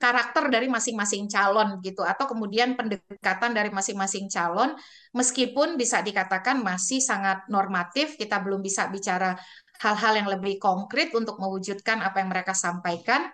karakter 0.00 0.48
dari 0.48 0.64
masing-masing 0.68 1.28
calon 1.28 1.76
gitu 1.84 2.00
atau 2.00 2.24
kemudian 2.24 2.72
pendekatan 2.72 3.52
dari 3.52 3.68
masing-masing 3.68 4.32
calon 4.32 4.72
meskipun 5.12 5.76
bisa 5.76 6.00
dikatakan 6.00 6.60
masih 6.64 7.04
sangat 7.04 7.44
normatif 7.52 8.16
kita 8.16 8.40
belum 8.40 8.64
bisa 8.64 8.88
bicara 8.88 9.36
hal-hal 9.80 10.12
yang 10.24 10.28
lebih 10.28 10.56
konkret 10.56 11.12
untuk 11.12 11.36
mewujudkan 11.36 12.00
apa 12.00 12.20
yang 12.24 12.32
mereka 12.32 12.56
sampaikan 12.56 13.28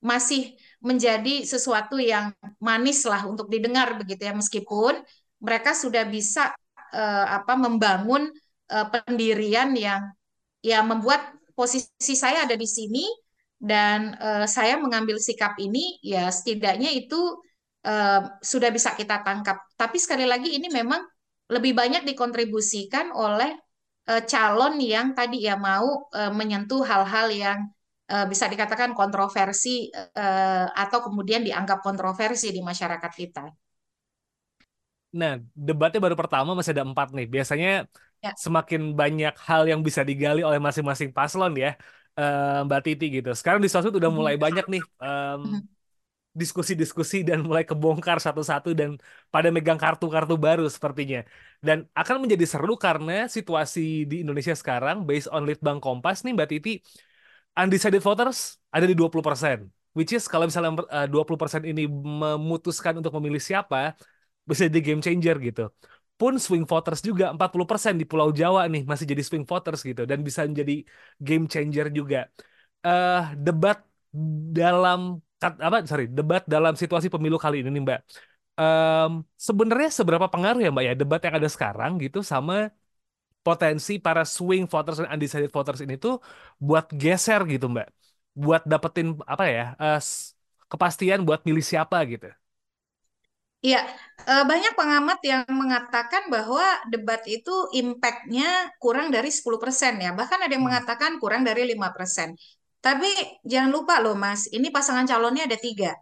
masih 0.00 0.56
menjadi 0.80 1.44
sesuatu 1.44 2.00
yang 2.00 2.32
manis 2.60 3.04
lah 3.04 3.28
untuk 3.28 3.52
didengar 3.52 3.96
begitu 4.00 4.28
ya 4.28 4.32
meskipun 4.32 4.96
mereka 5.40 5.76
sudah 5.76 6.04
bisa 6.08 6.52
uh, 6.96 7.26
apa 7.28 7.60
membangun 7.60 8.32
uh, 8.70 8.86
pendirian 8.90 9.72
yang 9.74 10.12
ya 10.62 10.82
membuat 10.82 11.34
posisi 11.56 12.14
saya 12.14 12.44
ada 12.44 12.54
di 12.58 12.68
sini 12.68 13.06
dan 13.56 14.12
uh, 14.20 14.44
saya 14.44 14.76
mengambil 14.76 15.16
sikap 15.16 15.56
ini 15.56 15.96
ya 16.04 16.28
setidaknya 16.28 16.92
itu 16.92 17.18
uh, 17.88 18.20
sudah 18.44 18.68
bisa 18.68 18.92
kita 18.92 19.24
tangkap. 19.24 19.64
Tapi 19.74 19.96
sekali 19.96 20.28
lagi 20.28 20.52
ini 20.52 20.68
memang 20.68 21.00
lebih 21.48 21.72
banyak 21.72 22.04
dikontribusikan 22.04 23.14
oleh 23.14 23.56
uh, 24.10 24.22
calon 24.28 24.76
yang 24.82 25.16
tadi 25.16 25.46
ya 25.46 25.56
mau 25.56 26.10
uh, 26.12 26.32
menyentuh 26.32 26.84
hal-hal 26.84 27.28
yang 27.32 27.60
bisa 28.06 28.46
dikatakan 28.46 28.94
kontroversi 28.94 29.90
atau 30.78 31.02
kemudian 31.02 31.42
dianggap 31.42 31.82
kontroversi 31.82 32.54
di 32.54 32.62
masyarakat 32.62 33.10
kita. 33.10 33.50
Nah, 35.16 35.32
debatnya 35.56 36.00
baru 36.04 36.16
pertama 36.20 36.52
masih 36.52 36.76
ada 36.76 36.84
empat 36.84 37.08
nih. 37.16 37.26
Biasanya 37.34 37.88
ya. 38.20 38.30
semakin 38.36 38.92
banyak 38.92 39.34
hal 39.48 39.62
yang 39.64 39.80
bisa 39.80 40.04
digali 40.04 40.44
oleh 40.44 40.60
masing-masing 40.60 41.10
paslon 41.16 41.52
ya, 41.56 41.74
uh, 42.20 42.68
Mbak 42.68 42.80
Titi 42.84 43.06
gitu. 43.20 43.32
Sekarang 43.32 43.60
di 43.64 43.68
sosmed 43.72 43.96
udah 43.96 44.12
mulai 44.12 44.36
banyak 44.36 44.68
nih 44.68 44.82
um, 45.00 45.64
diskusi-diskusi 46.36 47.24
dan 47.24 47.40
mulai 47.40 47.64
kebongkar 47.64 48.20
satu-satu 48.20 48.76
dan 48.76 49.00
pada 49.32 49.48
megang 49.48 49.80
kartu-kartu 49.80 50.36
baru 50.36 50.68
sepertinya. 50.68 51.24
Dan 51.64 51.88
akan 51.96 52.28
menjadi 52.28 52.44
seru 52.44 52.76
karena 52.76 53.24
situasi 53.24 54.04
di 54.04 54.20
Indonesia 54.20 54.52
sekarang, 54.52 55.08
based 55.08 55.32
on 55.32 55.48
Litbang 55.48 55.80
Kompas 55.80 56.20
nih 56.28 56.36
Mbak 56.36 56.48
Titi, 56.52 56.72
undecided 57.56 58.04
voters 58.04 58.60
ada 58.68 58.84
di 58.84 58.92
20%. 58.92 59.64
Which 59.96 60.12
is 60.12 60.28
kalau 60.28 60.44
misalnya 60.44 60.84
uh, 60.92 61.08
20% 61.08 61.64
ini 61.64 61.88
memutuskan 61.88 63.00
untuk 63.00 63.16
memilih 63.16 63.40
siapa, 63.40 63.96
bisa 64.48 64.62
jadi 64.68 64.80
game 64.86 65.00
changer 65.06 65.36
gitu. 65.46 65.62
Pun 66.20 66.32
swing 66.44 66.64
voters 66.72 67.00
juga 67.08 67.24
40% 67.34 67.94
di 68.00 68.04
Pulau 68.10 68.28
Jawa 68.40 68.60
nih 68.72 68.82
masih 68.90 69.06
jadi 69.12 69.22
swing 69.28 69.44
voters 69.50 69.80
gitu 69.88 70.02
dan 70.10 70.18
bisa 70.26 70.40
menjadi 70.48 70.72
game 71.26 71.44
changer 71.52 71.86
juga. 71.98 72.18
Uh, 72.86 73.34
debat 73.46 73.76
dalam 74.58 74.98
apa 75.66 75.76
sorry 75.90 76.04
debat 76.18 76.42
dalam 76.54 76.72
situasi 76.80 77.08
pemilu 77.14 77.36
kali 77.44 77.56
ini 77.60 77.68
nih 77.74 77.82
Mbak. 77.86 78.00
Um, 78.56 79.10
sebenarnya 79.36 79.88
seberapa 79.98 80.26
pengaruh 80.32 80.60
ya 80.64 80.70
Mbak 80.74 80.84
ya 80.88 80.94
debat 81.00 81.20
yang 81.26 81.34
ada 81.38 81.48
sekarang 81.54 81.92
gitu 82.04 82.18
sama 82.32 82.54
potensi 83.46 83.92
para 84.06 84.22
swing 84.36 84.64
voters 84.72 84.96
dan 85.00 85.08
undecided 85.14 85.50
voters 85.56 85.80
ini 85.84 85.94
tuh 86.04 86.14
buat 86.66 86.84
geser 87.02 87.40
gitu 87.52 87.66
Mbak. 87.74 87.88
Buat 88.42 88.62
dapetin 88.72 89.06
apa 89.32 89.44
ya 89.56 89.62
uh, 89.82 90.00
kepastian 90.70 91.20
buat 91.26 91.40
milih 91.48 91.64
siapa 91.70 91.96
gitu. 92.12 92.26
Iya, 93.64 93.78
eh, 94.28 94.44
banyak 94.44 94.72
pengamat 94.76 95.18
yang 95.24 95.42
mengatakan 95.48 96.28
bahwa 96.28 96.62
debat 96.92 97.24
itu 97.24 97.50
impact-nya 97.72 98.70
kurang 98.82 99.08
dari 99.08 99.32
10% 99.32 99.96
ya. 100.04 100.12
Bahkan 100.12 100.38
ada 100.44 100.52
yang 100.52 100.62
hmm. 100.62 100.70
mengatakan 100.70 101.10
kurang 101.22 101.42
dari 101.48 101.62
5%. 101.72 102.36
Tapi 102.84 103.10
jangan 103.42 103.70
lupa 103.72 103.98
loh 104.04 104.14
Mas, 104.14 104.46
ini 104.52 104.68
pasangan 104.70 105.08
calonnya 105.08 105.48
ada 105.48 105.58
tiga. 105.58 105.96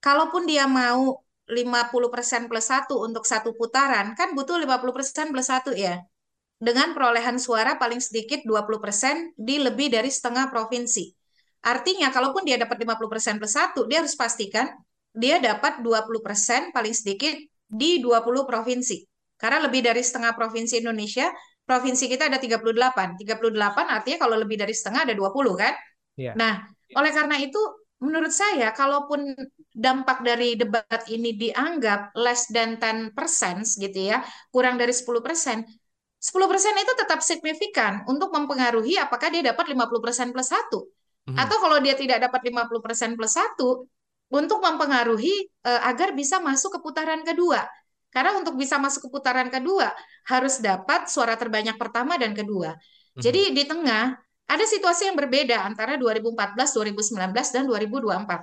Kalaupun 0.00 0.48
dia 0.48 0.64
mau 0.64 1.20
50% 1.44 2.48
plus 2.48 2.66
satu 2.72 3.04
untuk 3.04 3.28
satu 3.28 3.52
putaran, 3.52 4.16
kan 4.16 4.32
butuh 4.32 4.56
50% 4.56 5.28
plus 5.32 5.48
satu 5.52 5.76
ya. 5.76 6.00
Dengan 6.56 6.96
perolehan 6.96 7.36
suara 7.36 7.76
paling 7.76 8.00
sedikit 8.00 8.40
20% 8.48 9.36
di 9.36 9.60
lebih 9.60 9.92
dari 9.92 10.08
setengah 10.08 10.48
provinsi. 10.48 11.12
Artinya, 11.64 12.08
kalaupun 12.08 12.44
dia 12.48 12.56
dapat 12.56 12.76
50% 12.80 13.36
plus 13.40 13.52
satu, 13.52 13.84
dia 13.84 14.00
harus 14.00 14.16
pastikan 14.16 14.72
dia 15.14 15.38
dapat 15.38 15.78
20% 15.80 16.74
paling 16.74 16.94
sedikit 16.94 17.38
di 17.70 18.02
20 18.02 18.44
provinsi. 18.44 19.06
Karena 19.38 19.62
lebih 19.62 19.86
dari 19.86 20.02
setengah 20.02 20.34
provinsi 20.34 20.82
Indonesia, 20.82 21.30
provinsi 21.62 22.10
kita 22.10 22.26
ada 22.26 22.42
38. 22.42 23.22
38 23.22 23.94
artinya 23.94 24.18
kalau 24.18 24.36
lebih 24.36 24.58
dari 24.58 24.74
setengah 24.74 25.06
ada 25.06 25.14
20 25.14 25.54
kan? 25.54 25.74
Yeah. 26.18 26.34
Nah, 26.34 26.66
oleh 26.94 27.12
karena 27.14 27.38
itu 27.38 27.58
menurut 28.02 28.34
saya 28.34 28.74
kalaupun 28.74 29.32
dampak 29.72 30.20
dari 30.20 30.58
debat 30.58 31.06
ini 31.08 31.34
dianggap 31.34 32.12
less 32.18 32.50
than 32.52 32.76
10% 32.78 33.14
gitu 33.80 34.00
ya, 34.12 34.22
kurang 34.50 34.76
dari 34.76 34.92
10%, 34.92 35.64
10% 36.24 36.84
itu 36.84 36.92
tetap 36.96 37.20
signifikan 37.20 38.04
untuk 38.08 38.32
mempengaruhi 38.32 38.96
apakah 38.96 39.28
dia 39.28 39.44
dapat 39.44 39.72
50% 39.72 40.32
plus 40.34 40.50
1. 40.52 40.58
Hmm. 41.24 41.36
Atau 41.40 41.56
kalau 41.56 41.80
dia 41.80 41.96
tidak 41.96 42.28
dapat 42.28 42.52
50% 42.52 43.16
plus 43.16 43.34
1, 43.36 43.60
untuk 44.34 44.58
mempengaruhi 44.58 45.46
uh, 45.62 45.86
agar 45.86 46.10
bisa 46.10 46.42
masuk 46.42 46.74
ke 46.74 46.78
putaran 46.82 47.22
kedua. 47.22 47.62
Karena 48.10 48.34
untuk 48.34 48.58
bisa 48.58 48.78
masuk 48.78 49.06
ke 49.06 49.08
putaran 49.10 49.46
kedua 49.50 49.90
harus 50.26 50.58
dapat 50.58 51.06
suara 51.06 51.38
terbanyak 51.38 51.78
pertama 51.78 52.18
dan 52.18 52.34
kedua. 52.34 52.74
Hmm. 52.74 53.22
Jadi 53.22 53.54
di 53.54 53.62
tengah 53.66 54.14
ada 54.44 54.64
situasi 54.66 55.10
yang 55.10 55.16
berbeda 55.18 55.62
antara 55.62 55.94
2014, 55.94 56.54
2019, 56.54 57.54
dan 57.54 57.62
2024. 57.66 58.42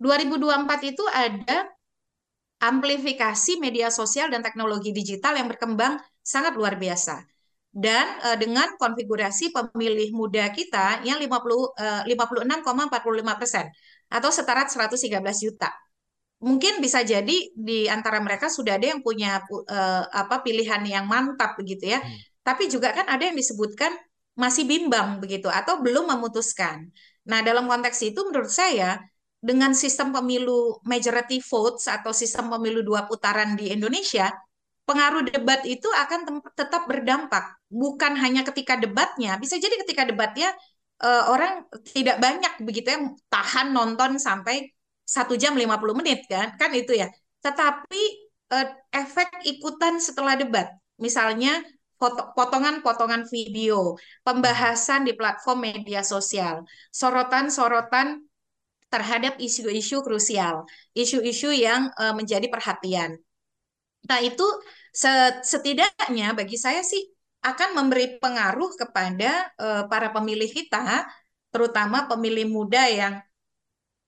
2024 0.00 0.90
itu 0.92 1.04
ada 1.12 1.58
amplifikasi 2.62 3.52
media 3.58 3.90
sosial 3.90 4.30
dan 4.30 4.40
teknologi 4.40 4.94
digital 4.94 5.34
yang 5.34 5.48
berkembang 5.50 5.98
sangat 6.22 6.54
luar 6.54 6.78
biasa. 6.78 7.24
Dan 7.72 8.04
uh, 8.20 8.36
dengan 8.36 8.76
konfigurasi 8.76 9.48
pemilih 9.48 10.12
muda 10.12 10.52
kita 10.52 11.00
yang 11.08 11.16
50, 11.16 11.32
uh, 11.32 12.02
56,45 12.04 13.40
persen 13.40 13.64
atau 14.12 14.28
setara 14.28 14.68
113 14.68 15.08
juta. 15.40 15.72
Mungkin 16.42 16.82
bisa 16.82 17.00
jadi 17.06 17.54
di 17.54 17.86
antara 17.86 18.18
mereka 18.18 18.50
sudah 18.50 18.76
ada 18.76 18.92
yang 18.92 19.00
punya 19.00 19.40
uh, 19.48 20.04
apa 20.10 20.42
pilihan 20.42 20.82
yang 20.84 21.06
mantap 21.08 21.54
begitu 21.56 21.94
ya. 21.94 22.02
Hmm. 22.02 22.18
Tapi 22.42 22.66
juga 22.66 22.90
kan 22.92 23.06
ada 23.06 23.22
yang 23.22 23.38
disebutkan 23.38 23.94
masih 24.34 24.66
bimbang 24.66 25.22
begitu 25.22 25.46
atau 25.46 25.78
belum 25.80 26.10
memutuskan. 26.10 26.90
Nah, 27.30 27.40
dalam 27.46 27.70
konteks 27.70 28.02
itu 28.02 28.20
menurut 28.26 28.50
saya 28.50 28.98
dengan 29.38 29.74
sistem 29.74 30.10
pemilu 30.10 30.82
majority 30.82 31.38
votes 31.42 31.86
atau 31.86 32.10
sistem 32.10 32.50
pemilu 32.50 32.82
dua 32.82 33.06
putaran 33.06 33.54
di 33.54 33.70
Indonesia, 33.70 34.30
pengaruh 34.86 35.26
debat 35.26 35.62
itu 35.62 35.86
akan 35.86 36.42
tetap 36.58 36.90
berdampak. 36.90 37.54
Bukan 37.70 38.18
hanya 38.18 38.42
ketika 38.42 38.74
debatnya, 38.78 39.38
bisa 39.38 39.58
jadi 39.58 39.78
ketika 39.86 40.06
debatnya 40.06 40.50
uh, 41.02 41.24
orang 41.28 41.66
tidak 41.92 42.22
banyak 42.22 42.62
begitu 42.62 42.94
yang 42.94 43.04
tahan 43.28 43.74
nonton 43.74 44.16
sampai 44.16 44.70
satu 45.02 45.34
jam 45.34 45.52
50 45.58 45.98
menit 45.98 46.24
kan, 46.30 46.54
kan 46.56 46.70
itu 46.72 46.94
ya. 46.96 47.10
Tetapi 47.42 48.02
uh, 48.54 48.68
efek 48.94 49.42
ikutan 49.44 49.98
setelah 49.98 50.38
debat, 50.38 50.70
misalnya 50.96 51.60
potongan-potongan 52.34 53.30
video, 53.30 53.94
pembahasan 54.26 55.06
di 55.06 55.14
platform 55.14 55.70
media 55.70 56.02
sosial, 56.02 56.66
sorotan-sorotan 56.90 58.26
terhadap 58.90 59.38
isu-isu 59.38 60.02
krusial, 60.02 60.66
isu-isu 60.98 61.54
yang 61.54 61.94
uh, 61.94 62.10
menjadi 62.10 62.50
perhatian. 62.50 63.22
Nah, 64.02 64.18
itu 64.18 64.44
setidaknya 65.46 66.34
bagi 66.34 66.58
saya 66.58 66.82
sih 66.82 67.11
akan 67.42 67.68
memberi 67.74 68.22
pengaruh 68.22 68.78
kepada 68.78 69.50
uh, 69.58 69.82
para 69.90 70.14
pemilih 70.14 70.46
kita, 70.46 71.06
terutama 71.50 72.06
pemilih 72.06 72.46
muda 72.46 72.86
yang 72.86 73.18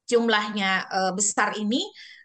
jumlahnya 0.07 0.87
uh, 0.87 1.13
besar 1.13 1.59
ini 1.59 1.83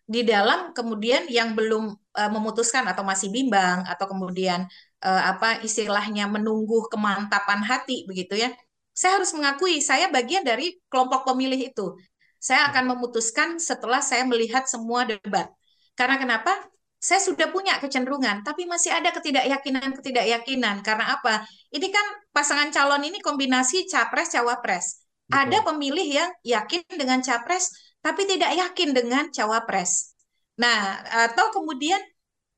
di 0.09 0.25
dalam 0.25 0.73
kemudian 0.73 1.29
yang 1.29 1.53
belum 1.53 1.93
uh, 1.93 2.31
memutuskan 2.33 2.85
atau 2.89 3.05
masih 3.05 3.29
bimbang 3.29 3.85
atau 3.85 4.05
kemudian 4.09 4.65
uh, 5.05 5.23
apa 5.33 5.61
istilahnya 5.61 6.25
menunggu 6.29 6.85
kemantapan 6.93 7.61
hati 7.65 8.05
begitu 8.05 8.37
ya. 8.37 8.49
Saya 8.93 9.21
harus 9.21 9.31
mengakui 9.31 9.79
saya 9.79 10.11
bagian 10.11 10.43
dari 10.43 10.77
kelompok 10.91 11.23
pemilih 11.29 11.71
itu. 11.71 11.95
Saya 12.39 12.71
akan 12.71 12.95
memutuskan 12.95 13.59
setelah 13.59 13.99
saya 14.03 14.23
melihat 14.27 14.67
semua 14.67 15.07
debat. 15.07 15.47
Karena 15.95 16.15
kenapa? 16.19 16.51
Saya 16.99 17.23
sudah 17.23 17.47
punya 17.47 17.79
kecenderungan, 17.79 18.43
tapi 18.43 18.67
masih 18.67 18.91
ada 18.91 19.15
ketidakyakinan-ketidakyakinan. 19.15 20.83
Karena 20.83 21.15
apa? 21.15 21.47
Ini 21.71 21.87
kan 21.87 22.05
pasangan 22.35 22.75
calon 22.75 23.07
ini 23.07 23.23
kombinasi 23.23 23.87
capres-cawapres. 23.87 25.07
Ada 25.31 25.63
pemilih 25.63 26.03
yang 26.03 26.29
yakin 26.43 26.83
dengan 26.91 27.23
capres, 27.23 27.71
tapi 28.03 28.27
tidak 28.27 28.51
yakin 28.51 28.91
dengan 28.91 29.31
cawapres. 29.31 30.11
Nah, 30.59 30.99
atau 31.29 31.55
kemudian 31.55 32.01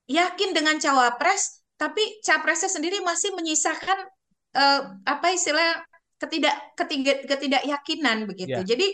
yakin 0.10 0.58
dengan 0.58 0.82
cawapres, 0.82 1.62
tapi 1.78 2.02
capresnya 2.26 2.72
sendiri 2.72 2.98
masih 3.06 3.36
menyisakan 3.38 3.98
uh, 4.58 4.82
apa 5.06 5.34
istilah 5.34 5.86
ketidak 6.18 6.54
ketiga 6.78 7.14
ketidakyakinan 7.26 8.26
begitu. 8.30 8.62
Yeah. 8.62 8.66
Jadi 8.66 8.88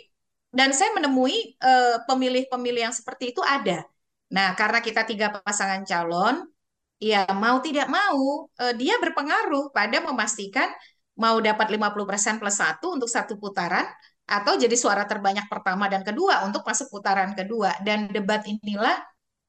dan 0.56 0.72
saya 0.72 0.96
menemui 0.96 1.60
pemilih 1.60 2.04
pemilih-pemilih 2.08 2.82
yang 2.88 2.96
seperti 2.96 3.36
itu 3.36 3.44
ada. 3.44 3.84
Nah, 4.34 4.54
karena 4.60 4.80
kita 4.84 5.08
tiga 5.08 5.32
pasangan 5.44 5.84
calon, 5.88 6.44
ya 7.00 7.24
mau 7.32 7.62
tidak 7.62 7.88
mau 7.88 8.50
uh, 8.50 8.74
dia 8.76 8.98
berpengaruh 8.98 9.70
pada 9.72 10.02
memastikan 10.02 10.68
mau 11.18 11.38
dapat 11.42 11.70
50% 11.74 12.42
plus 12.42 12.58
satu 12.58 12.98
untuk 12.98 13.10
satu 13.10 13.38
putaran 13.42 13.86
atau 14.28 14.60
jadi 14.60 14.74
suara 14.76 15.08
terbanyak 15.08 15.48
pertama 15.50 15.88
dan 15.90 16.04
kedua 16.06 16.46
untuk 16.46 16.62
masuk 16.68 16.92
putaran 16.94 17.34
kedua. 17.34 17.74
Dan 17.82 18.12
debat 18.12 18.44
inilah 18.46 18.98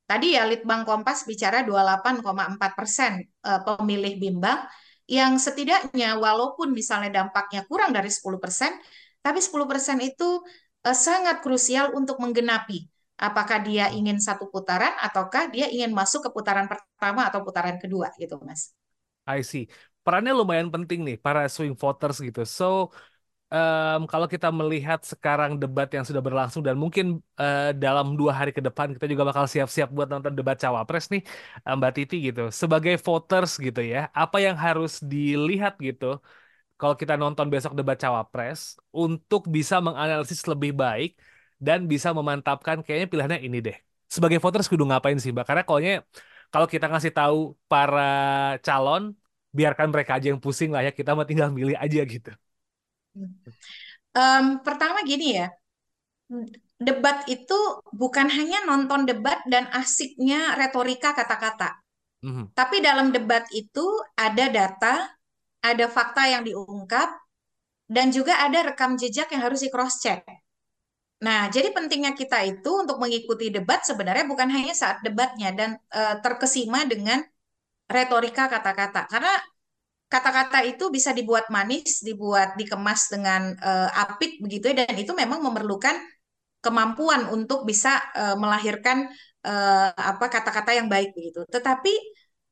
Tadi 0.08 0.40
ya 0.40 0.48
Litbang 0.48 0.88
Kompas 0.88 1.28
bicara 1.28 1.60
28,4 1.68 2.72
persen 2.72 3.20
eh, 3.20 3.60
pemilih 3.60 4.16
bimbang 4.16 4.64
yang 5.04 5.36
setidaknya 5.36 6.16
walaupun 6.16 6.72
misalnya 6.72 7.12
dampaknya 7.12 7.68
kurang 7.68 7.92
dari 7.92 8.08
10 8.08 8.40
persen, 8.40 8.72
tapi 9.20 9.44
10 9.44 9.68
persen 9.68 10.00
itu 10.00 10.40
eh, 10.88 10.96
sangat 10.96 11.44
krusial 11.44 11.92
untuk 11.92 12.16
menggenapi 12.24 12.88
apakah 13.18 13.58
dia 13.66 13.90
ingin 13.90 14.22
satu 14.22 14.46
putaran 14.48 14.94
ataukah 15.02 15.50
dia 15.50 15.66
ingin 15.66 15.90
masuk 15.90 16.26
ke 16.26 16.30
putaran 16.30 16.70
pertama 16.70 17.26
atau 17.26 17.42
putaran 17.42 17.76
kedua 17.82 18.14
gitu 18.16 18.38
Mas. 18.46 18.72
I 19.28 19.42
see. 19.42 19.66
Perannya 20.06 20.32
lumayan 20.32 20.72
penting 20.72 21.04
nih 21.04 21.16
para 21.20 21.44
swing 21.50 21.76
voters 21.76 22.16
gitu. 22.22 22.46
So 22.48 22.88
um, 23.52 24.08
kalau 24.08 24.24
kita 24.24 24.48
melihat 24.48 25.04
sekarang 25.04 25.60
debat 25.60 25.90
yang 25.92 26.06
sudah 26.08 26.22
berlangsung 26.24 26.62
dan 26.64 26.80
mungkin 26.80 27.20
uh, 27.36 27.76
dalam 27.76 28.16
dua 28.16 28.32
hari 28.32 28.54
ke 28.56 28.62
depan 28.64 28.96
kita 28.96 29.04
juga 29.10 29.28
bakal 29.28 29.44
siap-siap 29.44 29.92
buat 29.92 30.08
nonton 30.08 30.32
debat 30.32 30.56
cawapres 30.56 31.12
nih 31.12 31.20
uh, 31.66 31.74
Mbak 31.76 31.92
Titi 31.92 32.16
gitu. 32.32 32.48
Sebagai 32.48 32.96
voters 33.02 33.60
gitu 33.60 33.82
ya, 33.84 34.08
apa 34.16 34.40
yang 34.40 34.56
harus 34.56 35.02
dilihat 35.02 35.76
gitu 35.82 36.22
kalau 36.78 36.94
kita 36.94 37.18
nonton 37.18 37.50
besok 37.50 37.74
debat 37.74 37.98
cawapres 37.98 38.78
untuk 38.94 39.50
bisa 39.50 39.82
menganalisis 39.82 40.46
lebih 40.46 40.72
baik 40.72 41.18
dan 41.58 41.90
bisa 41.90 42.14
memantapkan 42.14 42.80
kayaknya 42.86 43.08
pilihannya 43.10 43.40
ini 43.42 43.58
deh. 43.58 43.76
Sebagai 44.08 44.38
voters 44.40 44.70
kudu 44.70 44.88
ngapain 44.88 45.18
sih 45.20 45.34
Mbak? 45.34 45.44
Karena 45.44 45.62
kalau 45.66 45.80
kalau 46.48 46.66
kita 46.66 46.88
ngasih 46.88 47.12
tahu 47.12 47.58
para 47.68 48.56
calon, 48.64 49.12
biarkan 49.52 49.92
mereka 49.92 50.16
aja 50.16 50.32
yang 50.32 50.40
pusing 50.40 50.72
lah 50.72 50.80
ya, 50.80 50.92
kita 50.94 51.12
mah 51.12 51.28
tinggal 51.28 51.52
milih 51.52 51.76
aja 51.76 52.00
gitu. 52.08 52.32
Um, 54.16 54.64
pertama 54.64 55.04
gini 55.04 55.36
ya, 55.36 55.52
debat 56.80 57.26
itu 57.28 57.58
bukan 57.92 58.32
hanya 58.32 58.64
nonton 58.64 59.04
debat 59.04 59.44
dan 59.44 59.68
asiknya 59.76 60.56
retorika 60.56 61.12
kata-kata. 61.12 61.76
Mm-hmm. 62.24 62.56
Tapi 62.56 62.76
dalam 62.80 63.12
debat 63.12 63.44
itu 63.52 63.84
ada 64.16 64.48
data, 64.48 64.94
ada 65.60 65.86
fakta 65.90 66.32
yang 66.32 66.42
diungkap, 66.48 67.12
dan 67.92 68.08
juga 68.08 68.40
ada 68.40 68.72
rekam 68.72 68.96
jejak 68.96 69.28
yang 69.36 69.42
harus 69.44 69.60
di 69.60 69.68
cross 69.68 70.00
check. 70.00 70.24
Nah, 71.18 71.50
jadi 71.50 71.74
pentingnya 71.74 72.14
kita 72.14 72.46
itu 72.46 72.70
untuk 72.82 73.02
mengikuti 73.02 73.50
debat 73.50 73.82
sebenarnya 73.82 74.24
bukan 74.30 74.48
hanya 74.54 74.70
saat 74.70 75.02
debatnya 75.02 75.50
dan 75.50 75.70
e, 75.90 76.00
terkesima 76.22 76.86
dengan 76.86 77.18
retorika 77.90 78.46
kata-kata. 78.46 79.10
Karena 79.10 79.34
kata-kata 80.08 80.64
itu 80.64 80.88
bisa 80.88 81.10
dibuat 81.12 81.52
manis, 81.52 82.00
dibuat 82.00 82.56
dikemas 82.56 83.12
dengan 83.12 83.52
uh, 83.60 83.88
apik 83.92 84.40
begitu 84.40 84.72
ya 84.72 84.88
dan 84.88 84.96
itu 84.96 85.12
memang 85.12 85.44
memerlukan 85.44 86.00
kemampuan 86.64 87.28
untuk 87.28 87.68
bisa 87.68 88.00
uh, 88.16 88.36
melahirkan 88.40 89.06
uh, 89.44 89.88
apa 89.92 90.26
kata-kata 90.32 90.80
yang 90.80 90.88
baik 90.88 91.12
begitu. 91.12 91.44
Tetapi 91.44 91.92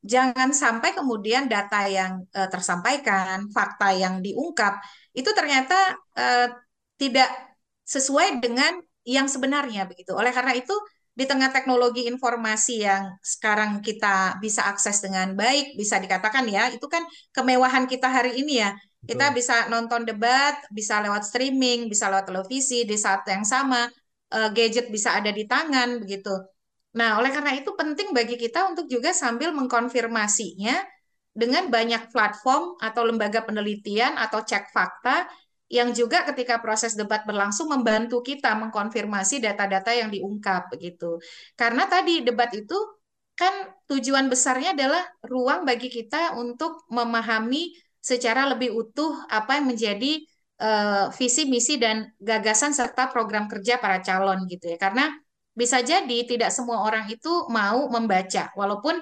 jangan 0.04 0.52
sampai 0.52 0.92
kemudian 0.92 1.48
data 1.48 1.88
yang 1.88 2.28
uh, 2.36 2.48
tersampaikan, 2.52 3.48
fakta 3.48 3.88
yang 3.96 4.20
diungkap 4.20 4.76
itu 5.16 5.32
ternyata 5.32 5.96
uh, 6.12 6.52
tidak 7.00 7.28
sesuai 7.86 8.42
dengan 8.42 8.82
yang 9.06 9.30
sebenarnya 9.30 9.86
begitu. 9.86 10.12
Oleh 10.12 10.34
karena 10.34 10.52
itu 10.58 10.74
di 11.16 11.24
tengah 11.24 11.48
teknologi 11.48 12.04
informasi 12.04 12.84
yang 12.84 13.16
sekarang 13.24 13.80
kita 13.80 14.36
bisa 14.42 14.68
akses 14.68 15.00
dengan 15.00 15.32
baik, 15.32 15.78
bisa 15.80 15.96
dikatakan 15.96 16.44
ya, 16.44 16.68
itu 16.68 16.84
kan 16.90 17.00
kemewahan 17.32 17.88
kita 17.88 18.10
hari 18.10 18.36
ini 18.36 18.60
ya. 18.60 18.76
Kita 19.06 19.30
bisa 19.30 19.70
nonton 19.70 20.02
debat, 20.02 20.58
bisa 20.68 20.98
lewat 20.98 21.22
streaming, 21.24 21.86
bisa 21.86 22.10
lewat 22.10 22.26
televisi 22.26 22.82
di 22.82 22.98
saat 22.98 23.22
yang 23.30 23.46
sama, 23.46 23.86
uh, 24.34 24.50
gadget 24.50 24.90
bisa 24.90 25.14
ada 25.14 25.30
di 25.30 25.46
tangan 25.46 26.02
begitu. 26.02 26.34
Nah, 26.98 27.22
oleh 27.22 27.30
karena 27.30 27.54
itu 27.54 27.70
penting 27.78 28.10
bagi 28.10 28.34
kita 28.34 28.66
untuk 28.66 28.90
juga 28.90 29.14
sambil 29.14 29.54
mengkonfirmasinya 29.54 30.74
dengan 31.36 31.68
banyak 31.68 32.08
platform 32.10 32.80
atau 32.80 33.02
lembaga 33.04 33.44
penelitian 33.44 34.16
atau 34.16 34.40
cek 34.40 34.72
fakta 34.72 35.28
yang 35.66 35.90
juga 35.90 36.22
ketika 36.30 36.62
proses 36.62 36.94
debat 36.94 37.26
berlangsung 37.26 37.66
membantu 37.66 38.22
kita 38.22 38.54
mengkonfirmasi 38.54 39.42
data-data 39.42 39.90
yang 39.90 40.14
diungkap 40.14 40.70
begitu. 40.70 41.18
Karena 41.58 41.90
tadi 41.90 42.22
debat 42.22 42.50
itu 42.54 42.76
kan 43.36 43.52
tujuan 43.90 44.32
besarnya 44.32 44.72
adalah 44.72 45.02
ruang 45.26 45.66
bagi 45.68 45.92
kita 45.92 46.38
untuk 46.38 46.86
memahami 46.88 47.74
secara 48.00 48.46
lebih 48.48 48.72
utuh 48.72 49.12
apa 49.26 49.58
yang 49.58 49.66
menjadi 49.74 50.22
uh, 50.62 51.10
visi 51.12 51.44
misi 51.50 51.76
dan 51.76 52.14
gagasan 52.16 52.72
serta 52.72 53.10
program 53.10 53.50
kerja 53.50 53.82
para 53.82 53.98
calon 54.00 54.46
gitu 54.46 54.70
ya. 54.70 54.78
Karena 54.78 55.10
bisa 55.56 55.80
jadi 55.80 56.18
tidak 56.28 56.52
semua 56.52 56.84
orang 56.84 57.08
itu 57.08 57.48
mau 57.48 57.88
membaca 57.88 58.52
walaupun 58.54 59.00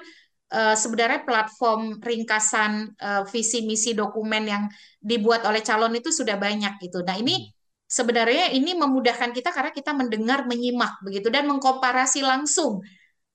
uh, 0.55 0.75
sebenarnya 0.75 1.27
platform 1.27 1.99
ringkasan 1.99 2.95
uh, 2.95 3.23
visi 3.27 3.67
misi 3.67 3.91
dokumen 3.91 4.43
yang 4.47 4.63
dibuat 5.03 5.43
oleh 5.43 5.59
calon 5.59 5.91
itu 5.99 6.15
sudah 6.15 6.39
banyak 6.39 6.79
gitu. 6.79 7.03
Nah 7.03 7.19
ini 7.19 7.43
hmm. 7.43 7.51
sebenarnya 7.91 8.55
ini 8.55 8.71
memudahkan 8.79 9.35
kita 9.35 9.51
karena 9.51 9.71
kita 9.75 9.91
mendengar, 9.91 10.47
menyimak 10.47 11.03
begitu 11.03 11.27
dan 11.27 11.45
mengkomparasi 11.51 12.23
langsung 12.23 12.79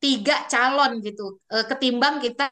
tiga 0.01 0.49
calon 0.49 1.05
gitu 1.05 1.37
uh, 1.53 1.65
ketimbang 1.69 2.25
kita 2.25 2.49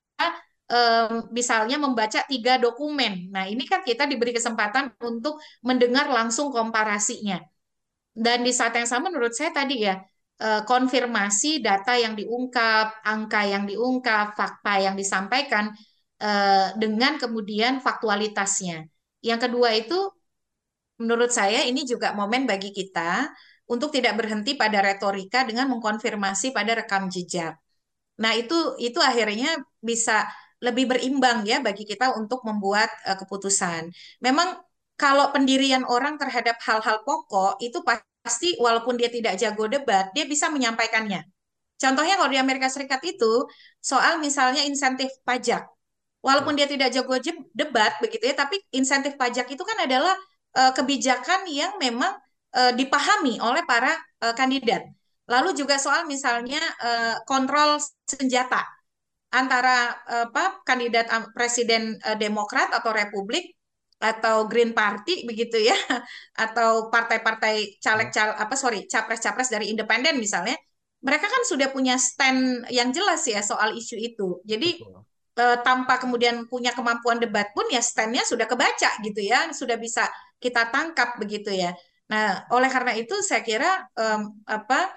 uh, 0.68 1.24
misalnya 1.32 1.80
membaca 1.80 2.20
tiga 2.28 2.60
dokumen. 2.60 3.32
Nah 3.32 3.48
ini 3.48 3.64
kan 3.64 3.80
kita 3.80 4.04
diberi 4.04 4.36
kesempatan 4.36 4.92
untuk 5.00 5.40
mendengar 5.64 6.12
langsung 6.12 6.52
komparasinya. 6.52 7.40
Dan 8.18 8.42
di 8.42 8.52
saat 8.52 8.74
yang 8.74 8.84
sama 8.84 9.08
menurut 9.08 9.30
saya 9.30 9.54
tadi 9.54 9.86
ya 9.86 9.94
Eh, 9.94 10.17
konfirmasi 10.38 11.58
data 11.58 11.98
yang 11.98 12.14
diungkap, 12.14 13.02
angka 13.02 13.42
yang 13.42 13.64
diungkap, 13.66 14.38
fakta 14.38 14.78
yang 14.78 14.94
disampaikan 14.94 15.74
eh, 16.22 16.68
dengan 16.78 17.18
kemudian 17.18 17.82
faktualitasnya. 17.82 18.86
Yang 19.18 19.40
kedua 19.50 19.74
itu 19.74 19.98
menurut 21.02 21.30
saya 21.30 21.66
ini 21.66 21.82
juga 21.86 22.14
momen 22.14 22.46
bagi 22.46 22.70
kita 22.74 23.30
untuk 23.70 23.90
tidak 23.92 24.14
berhenti 24.18 24.54
pada 24.54 24.78
retorika 24.80 25.44
dengan 25.44 25.68
mengkonfirmasi 25.74 26.54
pada 26.56 26.72
rekam 26.78 27.06
jejak. 27.10 27.54
Nah, 28.18 28.32
itu 28.34 28.74
itu 28.82 28.98
akhirnya 28.98 29.58
bisa 29.78 30.26
lebih 30.58 30.90
berimbang 30.90 31.46
ya 31.46 31.62
bagi 31.62 31.86
kita 31.86 32.18
untuk 32.18 32.42
membuat 32.42 32.90
uh, 33.06 33.14
keputusan. 33.14 33.94
Memang 34.18 34.58
kalau 34.98 35.30
pendirian 35.30 35.86
orang 35.86 36.18
terhadap 36.18 36.58
hal-hal 36.66 37.06
pokok 37.06 37.62
itu 37.62 37.78
pasti 37.86 38.17
walaupun 38.60 39.00
dia 39.00 39.08
tidak 39.08 39.40
jago 39.40 39.66
debat, 39.66 40.12
dia 40.12 40.28
bisa 40.28 40.52
menyampaikannya. 40.52 41.24
Contohnya 41.78 42.18
kalau 42.18 42.30
di 42.30 42.38
Amerika 42.38 42.66
Serikat 42.66 43.02
itu 43.06 43.46
soal 43.78 44.18
misalnya 44.18 44.66
insentif 44.66 45.08
pajak. 45.22 45.64
Walaupun 46.18 46.58
dia 46.58 46.66
tidak 46.66 46.90
jago 46.90 47.14
debat 47.54 47.94
begitu 48.02 48.26
ya, 48.26 48.34
tapi 48.34 48.58
insentif 48.74 49.14
pajak 49.14 49.46
itu 49.54 49.62
kan 49.62 49.78
adalah 49.86 50.14
uh, 50.58 50.74
kebijakan 50.74 51.46
yang 51.46 51.78
memang 51.78 52.10
uh, 52.58 52.72
dipahami 52.74 53.38
oleh 53.38 53.62
para 53.62 53.94
uh, 54.26 54.34
kandidat. 54.34 54.82
Lalu 55.30 55.54
juga 55.54 55.78
soal 55.78 56.10
misalnya 56.10 56.58
uh, 56.82 57.22
kontrol 57.22 57.78
senjata 58.08 58.64
antara 59.28 59.92
apa 60.08 60.64
kandidat 60.64 61.12
presiden 61.36 62.00
uh, 62.00 62.16
Demokrat 62.16 62.72
atau 62.72 62.96
Republik 62.96 63.57
atau 63.98 64.46
Green 64.46 64.70
Party 64.72 65.26
begitu 65.26 65.58
ya. 65.58 65.74
Atau 66.44 66.88
partai-partai 66.88 67.82
caleg 67.82 68.14
cal 68.14 68.34
apa 68.38 68.54
sorry 68.54 68.86
capres-capres 68.86 69.50
dari 69.50 69.74
independen 69.74 70.16
misalnya. 70.22 70.54
Mereka 71.02 71.26
kan 71.26 71.42
sudah 71.46 71.70
punya 71.70 71.94
stand 71.98 72.66
yang 72.70 72.90
jelas 72.94 73.22
ya 73.26 73.42
soal 73.42 73.74
isu 73.74 73.94
itu. 73.98 74.42
Jadi 74.46 74.82
eh, 75.38 75.58
tanpa 75.62 75.98
kemudian 76.02 76.46
punya 76.50 76.74
kemampuan 76.74 77.22
debat 77.22 77.50
pun 77.54 77.66
ya 77.70 77.82
standnya 77.82 78.22
sudah 78.26 78.46
kebaca 78.46 78.90
gitu 79.02 79.20
ya. 79.22 79.50
Sudah 79.50 79.78
bisa 79.78 80.06
kita 80.38 80.70
tangkap 80.70 81.18
begitu 81.18 81.50
ya. 81.50 81.74
Nah 82.10 82.46
oleh 82.54 82.70
karena 82.70 82.94
itu 82.94 83.18
saya 83.22 83.42
kira 83.42 83.86
um, 83.98 84.42
apa 84.46 84.90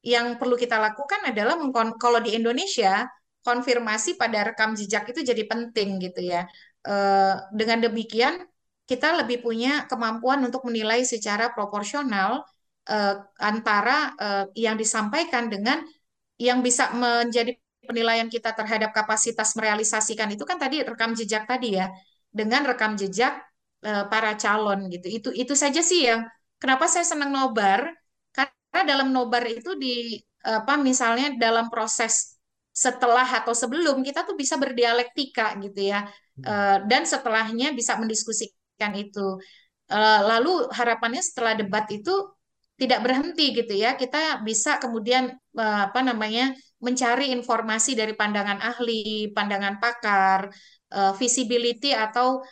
yang 0.00 0.38
perlu 0.40 0.54
kita 0.56 0.78
lakukan 0.78 1.18
adalah 1.28 1.58
kalau 1.98 2.20
di 2.22 2.38
Indonesia 2.38 3.04
konfirmasi 3.46 4.18
pada 4.18 4.42
rekam 4.42 4.74
jejak 4.74 5.06
itu 5.14 5.22
jadi 5.22 5.42
penting 5.46 6.02
gitu 6.02 6.20
ya. 6.26 6.42
Eh, 6.42 6.46
dengan 7.50 7.78
demikian 7.82 8.46
kita 8.86 9.18
lebih 9.18 9.42
punya 9.42 9.84
kemampuan 9.90 10.38
untuk 10.46 10.62
menilai 10.62 11.02
secara 11.02 11.50
proporsional 11.50 12.46
uh, 12.86 13.14
antara 13.42 14.14
uh, 14.14 14.44
yang 14.54 14.78
disampaikan 14.78 15.50
dengan 15.50 15.82
yang 16.38 16.62
bisa 16.62 16.94
menjadi 16.94 17.58
penilaian 17.82 18.30
kita 18.30 18.54
terhadap 18.54 18.94
kapasitas 18.94 19.58
merealisasikan. 19.58 20.30
Itu 20.30 20.46
kan 20.46 20.62
tadi 20.62 20.86
rekam 20.86 21.18
jejak 21.18 21.50
tadi 21.50 21.74
ya 21.78 21.90
dengan 22.30 22.62
rekam 22.66 22.94
jejak 22.94 23.42
para 23.86 24.34
calon 24.34 24.90
gitu. 24.90 25.06
Itu 25.06 25.28
itu 25.30 25.54
saja 25.54 25.78
sih 25.78 26.10
yang 26.10 26.26
kenapa 26.58 26.90
saya 26.90 27.06
senang 27.06 27.30
nobar? 27.30 27.86
Karena 28.34 28.80
dalam 28.82 29.14
nobar 29.14 29.46
itu 29.46 29.78
di 29.78 30.18
apa 30.42 30.74
misalnya 30.74 31.38
dalam 31.38 31.70
proses 31.70 32.36
setelah 32.74 33.24
atau 33.24 33.54
sebelum 33.54 34.02
kita 34.02 34.26
tuh 34.26 34.34
bisa 34.36 34.58
berdialektika 34.60 35.54
gitu 35.62 35.94
ya 35.94 36.04
uh, 36.44 36.84
dan 36.84 37.08
setelahnya 37.08 37.72
bisa 37.72 37.96
mendiskusikan 37.96 38.92
itu. 38.96 39.40
Uh, 39.86 40.20
lalu 40.26 40.66
harapannya 40.74 41.22
setelah 41.22 41.54
debat 41.54 41.86
itu 41.94 42.10
tidak 42.76 43.00
berhenti 43.00 43.56
gitu 43.56 43.72
ya, 43.72 43.96
kita 43.96 44.44
bisa 44.44 44.76
kemudian 44.76 45.32
uh, 45.56 45.88
apa 45.88 46.04
namanya 46.04 46.52
mencari 46.82 47.32
informasi 47.32 47.96
dari 47.96 48.12
pandangan 48.12 48.60
ahli, 48.60 49.32
pandangan 49.32 49.80
pakar, 49.80 50.52
uh, 50.92 51.12
visibility 51.16 51.94
atau 51.96 52.42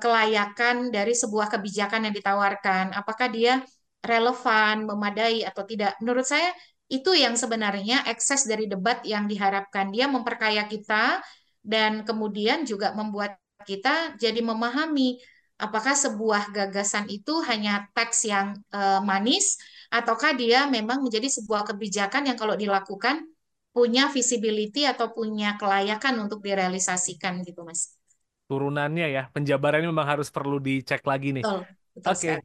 kelayakan 0.00 0.88
dari 0.88 1.12
sebuah 1.12 1.52
kebijakan 1.52 2.08
yang 2.08 2.16
ditawarkan. 2.16 2.96
Apakah 2.96 3.28
dia 3.28 3.60
relevan, 4.00 4.88
memadai 4.88 5.44
atau 5.44 5.60
tidak? 5.68 5.92
Menurut 6.00 6.24
saya 6.24 6.56
itu 6.88 7.12
yang 7.12 7.36
sebenarnya 7.36 8.08
ekses 8.08 8.48
dari 8.48 8.64
debat 8.64 9.04
yang 9.04 9.28
diharapkan. 9.28 9.92
Dia 9.92 10.08
memperkaya 10.08 10.64
kita 10.64 11.20
dan 11.68 12.00
kemudian 12.08 12.64
juga 12.64 12.96
membuat 12.96 13.36
kita 13.68 14.16
jadi 14.16 14.40
memahami 14.40 15.20
apakah 15.60 15.92
sebuah 15.92 16.48
gagasan 16.56 17.04
itu 17.12 17.44
hanya 17.44 17.92
teks 17.92 18.24
yang 18.24 18.56
uh, 18.72 19.04
manis 19.04 19.60
ataukah 19.92 20.32
dia 20.32 20.64
memang 20.64 21.04
menjadi 21.04 21.28
sebuah 21.28 21.68
kebijakan 21.68 22.32
yang 22.32 22.38
kalau 22.40 22.56
dilakukan 22.56 23.28
punya 23.76 24.08
visibility 24.08 24.88
atau 24.88 25.12
punya 25.12 25.60
kelayakan 25.60 26.24
untuk 26.24 26.40
direalisasikan 26.40 27.44
gitu 27.44 27.68
mas. 27.68 28.00
Turunannya 28.48 29.12
ya 29.12 29.22
penjabarannya 29.28 29.92
memang 29.92 30.08
harus 30.08 30.32
perlu 30.32 30.56
dicek 30.56 31.04
lagi 31.04 31.36
nih. 31.36 31.44
Oke. 31.44 32.08
okay 32.08 32.36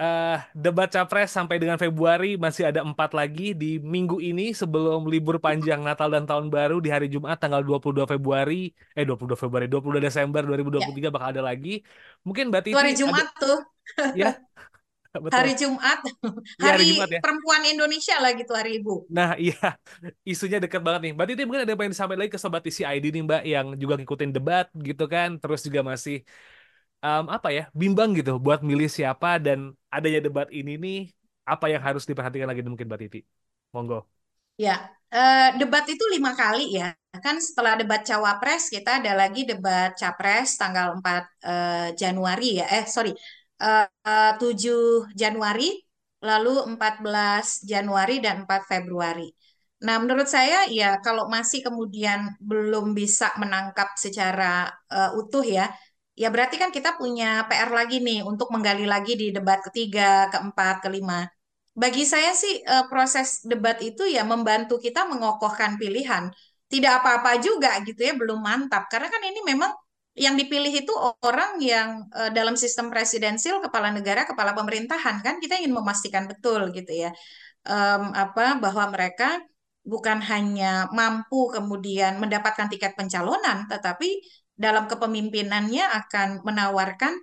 uh, 0.00 0.38
debat 0.56 0.88
capres 0.88 1.28
sampai 1.30 1.60
dengan 1.60 1.76
Februari 1.76 2.40
masih 2.40 2.72
ada 2.72 2.80
empat 2.80 3.12
lagi 3.12 3.52
di 3.52 3.76
minggu 3.76 4.18
ini 4.18 4.56
sebelum 4.56 5.04
libur 5.06 5.36
panjang 5.36 5.84
Natal 5.84 6.08
dan 6.08 6.24
Tahun 6.24 6.48
Baru 6.48 6.80
di 6.80 6.88
hari 6.88 7.12
Jumat 7.12 7.36
tanggal 7.36 7.60
22 7.60 8.08
Februari 8.08 8.72
eh 8.96 9.04
22 9.04 9.36
Februari 9.36 9.66
22 9.68 10.00
Desember 10.00 10.42
2023 10.48 10.96
ya. 10.96 11.10
bakal 11.12 11.28
ada 11.36 11.42
lagi. 11.44 11.84
Mungkin 12.24 12.48
Mbak 12.48 12.62
Titi 12.64 12.76
hari 12.76 12.96
Jumat 12.96 13.28
ada... 13.28 13.38
tuh. 13.38 13.58
Ya. 14.16 14.32
Betul. 15.10 15.42
Hari 15.42 15.58
Jumat, 15.58 16.06
hari, 16.06 16.62
ya, 16.62 16.70
hari 16.70 16.84
Jumat 16.94 17.08
ya. 17.10 17.18
perempuan 17.18 17.66
Indonesia 17.66 18.14
lah 18.22 18.30
gitu 18.30 18.54
hari 18.54 18.78
Ibu. 18.78 19.10
Nah 19.10 19.34
iya, 19.34 19.74
isunya 20.22 20.62
dekat 20.62 20.78
banget 20.86 21.10
nih. 21.10 21.12
Mbak 21.18 21.26
Titi 21.26 21.42
mungkin 21.42 21.66
ada 21.66 21.70
yang 21.74 21.80
pengen 21.82 21.92
disampaikan 21.98 22.20
lagi 22.22 22.30
ke 22.30 22.38
Sobat 22.38 22.62
TC 22.62 22.86
ID 22.86 23.10
nih 23.18 23.22
Mbak 23.26 23.42
yang 23.42 23.66
juga 23.74 23.98
ngikutin 23.98 24.30
debat 24.30 24.70
gitu 24.70 25.10
kan, 25.10 25.34
terus 25.42 25.66
juga 25.66 25.82
masih 25.82 26.22
um, 27.04 27.24
apa 27.28 27.48
ya 27.52 27.64
bimbang 27.72 28.12
gitu 28.16 28.36
buat 28.36 28.60
milih 28.64 28.88
siapa 28.88 29.40
dan 29.40 29.72
adanya 29.88 30.20
debat 30.24 30.48
ini 30.52 30.76
nih 30.76 31.00
apa 31.44 31.66
yang 31.72 31.82
harus 31.82 32.06
diperhatikan 32.06 32.46
lagi 32.46 32.62
mungkin 32.62 32.86
Mbak 32.86 33.00
Titi? 33.02 33.20
Monggo. 33.74 34.06
Ya 34.60 34.92
uh, 35.10 35.48
debat 35.56 35.84
itu 35.88 36.04
lima 36.12 36.36
kali 36.36 36.78
ya. 36.78 36.94
Kan 37.10 37.42
setelah 37.42 37.74
debat 37.74 38.06
cawapres 38.06 38.70
kita 38.70 39.02
ada 39.02 39.12
lagi 39.18 39.42
debat 39.42 39.90
capres 39.98 40.54
tanggal 40.54 40.94
4 40.94 41.02
uh, 41.02 41.18
eh, 41.18 41.88
Januari 41.98 42.62
ya. 42.62 42.66
Eh 42.70 42.84
sorry 42.86 43.10
uh, 43.58 43.86
uh, 44.06 44.32
7 44.38 45.10
Januari 45.16 45.74
lalu 46.20 46.76
14 46.76 47.64
Januari 47.66 48.20
dan 48.20 48.44
4 48.44 48.68
Februari. 48.68 49.28
Nah, 49.80 49.96
menurut 49.96 50.28
saya 50.28 50.68
ya 50.68 51.00
kalau 51.00 51.32
masih 51.32 51.64
kemudian 51.64 52.36
belum 52.36 52.92
bisa 52.92 53.32
menangkap 53.40 53.96
secara 53.96 54.68
uh, 54.92 55.16
utuh 55.16 55.40
ya, 55.40 55.72
ya 56.20 56.28
berarti 56.34 56.56
kan 56.60 56.68
kita 56.76 57.00
punya 57.00 57.48
PR 57.48 57.70
lagi 57.72 57.96
nih 58.04 58.20
untuk 58.30 58.52
menggali 58.52 58.84
lagi 58.84 59.16
di 59.16 59.26
debat 59.36 59.64
ketiga, 59.64 60.28
keempat, 60.28 60.84
kelima. 60.84 61.24
Bagi 61.72 62.04
saya 62.04 62.36
sih 62.36 62.60
uh, 62.60 62.84
proses 62.92 63.40
debat 63.50 63.80
itu 63.80 64.04
ya 64.04 64.22
membantu 64.28 64.76
kita 64.76 65.08
mengokohkan 65.08 65.80
pilihan. 65.80 66.28
Tidak 66.70 66.92
apa-apa 67.02 67.40
juga 67.40 67.80
gitu 67.88 68.00
ya, 68.04 68.12
belum 68.20 68.38
mantap. 68.44 68.86
Karena 68.92 69.08
kan 69.08 69.22
ini 69.24 69.40
memang 69.42 69.72
yang 70.12 70.36
dipilih 70.36 70.70
itu 70.84 70.92
orang 71.24 71.56
yang 71.62 71.88
uh, 72.12 72.28
dalam 72.28 72.52
sistem 72.52 72.92
presidensil 72.92 73.64
kepala 73.64 73.88
negara, 73.88 74.28
kepala 74.28 74.52
pemerintahan 74.52 75.24
kan 75.24 75.40
kita 75.40 75.56
ingin 75.56 75.72
memastikan 75.72 76.28
betul 76.28 76.68
gitu 76.76 76.92
ya. 76.92 77.10
Um, 77.64 78.12
apa 78.12 78.60
bahwa 78.60 78.92
mereka 78.92 79.40
bukan 79.80 80.20
hanya 80.20 80.86
mampu 80.92 81.48
kemudian 81.48 82.20
mendapatkan 82.20 82.68
tiket 82.68 82.92
pencalonan, 82.92 83.64
tetapi 83.72 84.20
dalam 84.60 84.84
kepemimpinannya 84.84 85.88
akan 86.04 86.44
menawarkan 86.44 87.16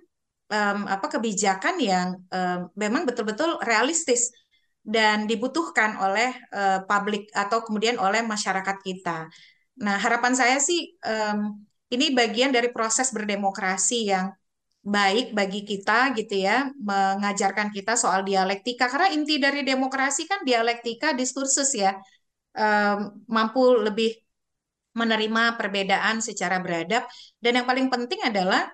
um, 0.50 0.90
apa 0.90 1.06
kebijakan 1.06 1.78
yang 1.78 2.18
um, 2.34 2.66
memang 2.74 3.06
betul-betul 3.06 3.62
realistis 3.62 4.34
dan 4.82 5.30
dibutuhkan 5.30 5.94
oleh 6.02 6.34
uh, 6.50 6.82
publik 6.82 7.30
atau 7.30 7.62
kemudian 7.62 7.94
oleh 8.02 8.26
masyarakat 8.26 8.76
kita. 8.82 9.30
Nah, 9.78 9.96
harapan 10.02 10.34
saya 10.34 10.58
sih 10.58 10.98
um, 11.06 11.62
ini 11.94 12.10
bagian 12.10 12.50
dari 12.50 12.74
proses 12.74 13.14
berdemokrasi 13.14 14.10
yang 14.10 14.34
baik 14.82 15.36
bagi 15.36 15.62
kita 15.62 16.16
gitu 16.18 16.42
ya, 16.42 16.72
mengajarkan 16.80 17.70
kita 17.70 17.94
soal 17.94 18.26
dialektika 18.26 18.90
karena 18.90 19.14
inti 19.14 19.38
dari 19.38 19.62
demokrasi 19.62 20.26
kan 20.26 20.42
dialektika 20.42 21.14
diskursus 21.14 21.70
ya 21.76 21.94
um, 22.56 23.22
mampu 23.28 23.62
lebih 23.78 24.16
menerima 24.98 25.54
perbedaan 25.54 26.18
secara 26.18 26.58
beradab 26.58 27.06
dan 27.38 27.62
yang 27.62 27.66
paling 27.70 27.86
penting 27.86 28.18
adalah 28.26 28.66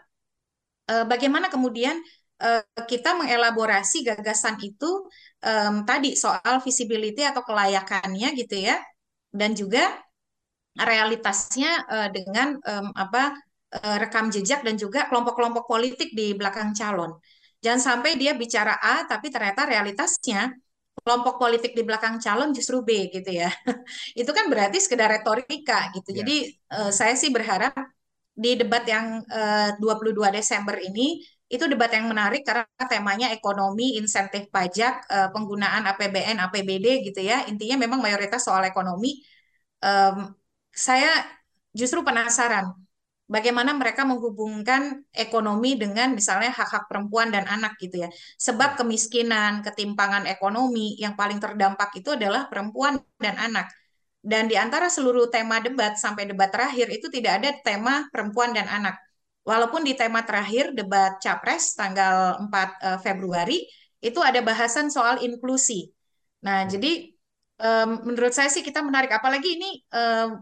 uh, 0.88 1.04
bagaimana 1.04 1.52
kemudian 1.52 2.00
uh, 2.40 2.64
kita 2.88 3.12
mengelaborasi 3.12 4.08
gagasan 4.08 4.56
itu 4.64 5.04
um, 5.44 5.84
tadi 5.84 6.16
soal 6.16 6.64
visibility 6.64 7.20
atau 7.20 7.44
kelayakannya 7.44 8.32
gitu 8.40 8.64
ya 8.64 8.80
dan 9.28 9.52
juga 9.52 9.84
realitasnya 10.74 11.86
uh, 11.86 12.08
dengan 12.10 12.58
um, 12.58 12.88
apa 12.96 13.36
uh, 13.78 13.96
rekam 14.02 14.32
jejak 14.32 14.66
dan 14.66 14.74
juga 14.74 15.06
kelompok-kelompok 15.06 15.68
politik 15.70 16.10
di 16.16 16.34
belakang 16.34 16.74
calon. 16.74 17.14
Jangan 17.62 17.80
sampai 17.80 18.18
dia 18.20 18.34
bicara 18.34 18.76
A 18.76 19.06
tapi 19.06 19.30
ternyata 19.30 19.64
realitasnya 19.64 20.52
kelompok 21.02 21.42
politik 21.42 21.74
di 21.74 21.82
belakang 21.82 22.22
calon 22.22 22.54
justru 22.54 22.80
B 22.86 23.10
gitu 23.10 23.30
ya. 23.30 23.50
itu 24.20 24.30
kan 24.30 24.46
berarti 24.52 24.78
sekedar 24.78 25.10
retorika 25.10 25.90
gitu. 25.96 26.14
Yeah. 26.14 26.18
Jadi 26.22 26.36
uh, 26.70 26.90
saya 26.94 27.14
sih 27.18 27.34
berharap 27.34 27.74
di 28.34 28.58
debat 28.58 28.82
yang 28.82 29.22
eh, 29.30 29.78
uh, 29.78 30.02
22 30.02 30.18
Desember 30.34 30.74
ini 30.82 31.22
itu 31.46 31.70
debat 31.70 31.86
yang 31.94 32.10
menarik 32.10 32.42
karena 32.42 32.66
temanya 32.90 33.30
ekonomi, 33.30 33.94
insentif 33.94 34.50
pajak, 34.50 35.06
uh, 35.06 35.28
penggunaan 35.30 35.86
APBN, 35.86 36.42
APBD 36.42 37.06
gitu 37.06 37.20
ya. 37.22 37.46
Intinya 37.46 37.78
memang 37.78 38.02
mayoritas 38.02 38.42
soal 38.42 38.66
ekonomi. 38.66 39.22
Um, 39.78 40.34
saya 40.74 41.10
justru 41.70 42.02
penasaran 42.02 42.74
bagaimana 43.24 43.72
mereka 43.72 44.04
menghubungkan 44.04 45.00
ekonomi 45.16 45.80
dengan 45.80 46.12
misalnya 46.12 46.52
hak-hak 46.52 46.84
perempuan 46.88 47.32
dan 47.32 47.48
anak 47.48 47.76
gitu 47.80 48.04
ya. 48.04 48.08
Sebab 48.36 48.76
kemiskinan, 48.76 49.64
ketimpangan 49.64 50.28
ekonomi 50.28 50.96
yang 51.00 51.16
paling 51.16 51.40
terdampak 51.40 51.92
itu 51.96 52.12
adalah 52.14 52.46
perempuan 52.52 53.00
dan 53.16 53.36
anak. 53.40 53.72
Dan 54.24 54.48
di 54.48 54.56
antara 54.56 54.88
seluruh 54.88 55.28
tema 55.28 55.60
debat 55.60 55.96
sampai 56.00 56.24
debat 56.28 56.48
terakhir 56.48 56.88
itu 56.88 57.12
tidak 57.12 57.44
ada 57.44 57.50
tema 57.60 58.08
perempuan 58.08 58.56
dan 58.56 58.68
anak. 58.68 58.96
Walaupun 59.44 59.84
di 59.84 59.92
tema 59.92 60.24
terakhir 60.24 60.72
debat 60.72 61.20
Capres 61.20 61.76
tanggal 61.76 62.40
4 62.48 62.48
eh, 62.48 62.98
Februari 63.04 63.58
itu 64.04 64.20
ada 64.20 64.40
bahasan 64.40 64.88
soal 64.88 65.20
inklusi. 65.24 65.92
Nah, 66.44 66.68
jadi 66.68 67.08
menurut 68.04 68.34
saya 68.34 68.50
sih 68.50 68.66
kita 68.66 68.82
menarik 68.82 69.08
apalagi 69.14 69.56
ini 69.56 69.80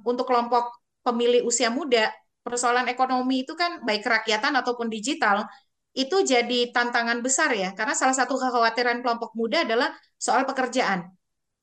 untuk 0.02 0.26
kelompok 0.26 0.74
pemilih 1.06 1.46
usia 1.46 1.68
muda 1.68 2.08
persoalan 2.47 2.86
ekonomi 2.90 3.47
itu 3.47 3.55
kan 3.55 3.80
baik 3.86 4.03
kerakyatan 4.07 4.53
ataupun 4.59 4.90
digital 4.90 5.47
itu 5.93 6.24
jadi 6.24 6.72
tantangan 6.74 7.20
besar 7.22 7.51
ya. 7.55 7.72
Karena 7.78 7.95
salah 7.97 8.16
satu 8.16 8.34
kekhawatiran 8.36 9.01
kelompok 9.01 9.32
muda 9.38 9.64
adalah 9.66 9.95
soal 10.18 10.43
pekerjaan. 10.49 11.09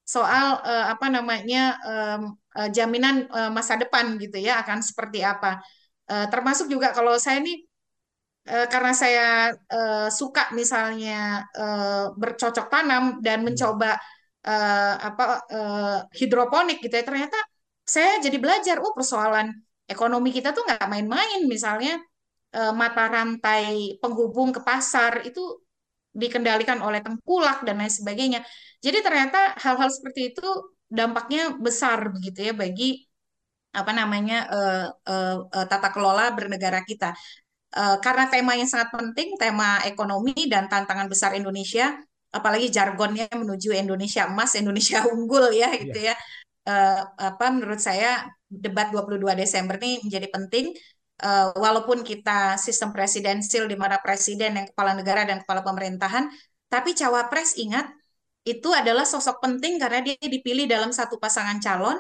Soal 0.08 0.58
uh, 0.66 0.86
apa 0.90 1.08
namanya 1.12 1.78
uh, 1.86 2.20
jaminan 2.74 3.30
uh, 3.30 3.52
masa 3.54 3.78
depan 3.78 4.18
gitu 4.18 4.42
ya 4.42 4.62
akan 4.66 4.82
seperti 4.82 5.22
apa. 5.22 5.62
Uh, 6.10 6.26
termasuk 6.34 6.66
juga 6.72 6.90
kalau 6.90 7.14
saya 7.22 7.42
ini 7.46 7.70
uh, 8.50 8.68
karena 8.72 8.94
saya 8.98 9.28
uh, 9.54 10.10
suka 10.10 10.50
misalnya 10.58 11.46
uh, 11.54 12.14
bercocok 12.18 12.68
tanam 12.74 13.22
dan 13.22 13.42
hmm. 13.42 13.46
mencoba 13.54 13.98
uh, 14.46 14.96
apa 14.98 15.24
uh, 15.52 15.98
hidroponik 16.16 16.82
gitu 16.82 16.94
ya 16.96 17.06
ternyata 17.06 17.38
saya 17.86 18.22
jadi 18.22 18.38
belajar 18.38 18.78
oh 18.82 18.94
persoalan 18.94 19.54
ekonomi 19.90 20.30
kita 20.30 20.54
tuh 20.56 20.64
nggak 20.64 20.86
main-main 20.86 21.40
misalnya 21.50 21.98
eh, 22.56 22.74
mata 22.74 23.10
rantai 23.10 23.98
penghubung 24.02 24.50
ke 24.56 24.62
pasar 24.62 25.26
itu 25.26 25.42
dikendalikan 26.14 26.82
oleh 26.82 27.00
tengkulak 27.06 27.62
dan 27.66 27.82
lain 27.82 27.94
sebagainya. 27.94 28.40
Jadi 28.82 28.98
ternyata 29.06 29.54
hal-hal 29.62 29.90
seperti 29.94 30.34
itu 30.34 30.48
dampaknya 30.90 31.54
besar 31.54 32.10
begitu 32.10 32.50
ya 32.50 32.54
bagi 32.58 33.06
apa 33.70 33.92
namanya 33.94 34.50
uh, 34.50 34.86
uh, 35.06 35.38
uh, 35.46 35.66
tata 35.70 35.94
kelola 35.94 36.34
bernegara 36.34 36.82
kita. 36.82 37.14
Uh, 37.70 38.02
karena 38.02 38.26
tema 38.26 38.58
yang 38.58 38.66
sangat 38.66 38.90
penting, 38.90 39.38
tema 39.38 39.78
ekonomi 39.86 40.34
dan 40.50 40.66
tantangan 40.66 41.06
besar 41.06 41.38
Indonesia, 41.38 41.94
apalagi 42.34 42.74
jargonnya 42.74 43.30
menuju 43.30 43.78
Indonesia 43.78 44.26
emas, 44.26 44.58
Indonesia 44.58 45.06
unggul 45.14 45.54
ya 45.54 45.70
gitu 45.78 46.00
yeah. 46.02 46.18
ya. 46.18 46.24
Uh, 46.68 47.02
apa 47.18 47.50
menurut 47.50 47.82
saya 47.82 48.30
debat 48.46 48.92
22 48.94 49.22
Desember 49.34 49.80
ini 49.82 50.04
menjadi 50.06 50.28
penting 50.30 50.66
uh, 51.24 51.56
walaupun 51.56 52.06
kita 52.06 52.60
sistem 52.60 52.94
presidensil 52.94 53.66
di 53.66 53.74
mana 53.80 53.98
presiden 53.98 54.60
yang 54.60 54.68
kepala 54.70 54.94
negara 54.94 55.26
dan 55.26 55.42
kepala 55.42 55.66
pemerintahan 55.66 56.30
tapi 56.70 56.94
cawapres 56.94 57.58
ingat 57.58 57.90
itu 58.46 58.70
adalah 58.72 59.04
sosok 59.04 59.42
penting 59.42 59.82
karena 59.82 60.00
dia 60.06 60.16
dipilih 60.22 60.70
dalam 60.70 60.94
satu 60.94 61.18
pasangan 61.18 61.58
calon 61.58 61.98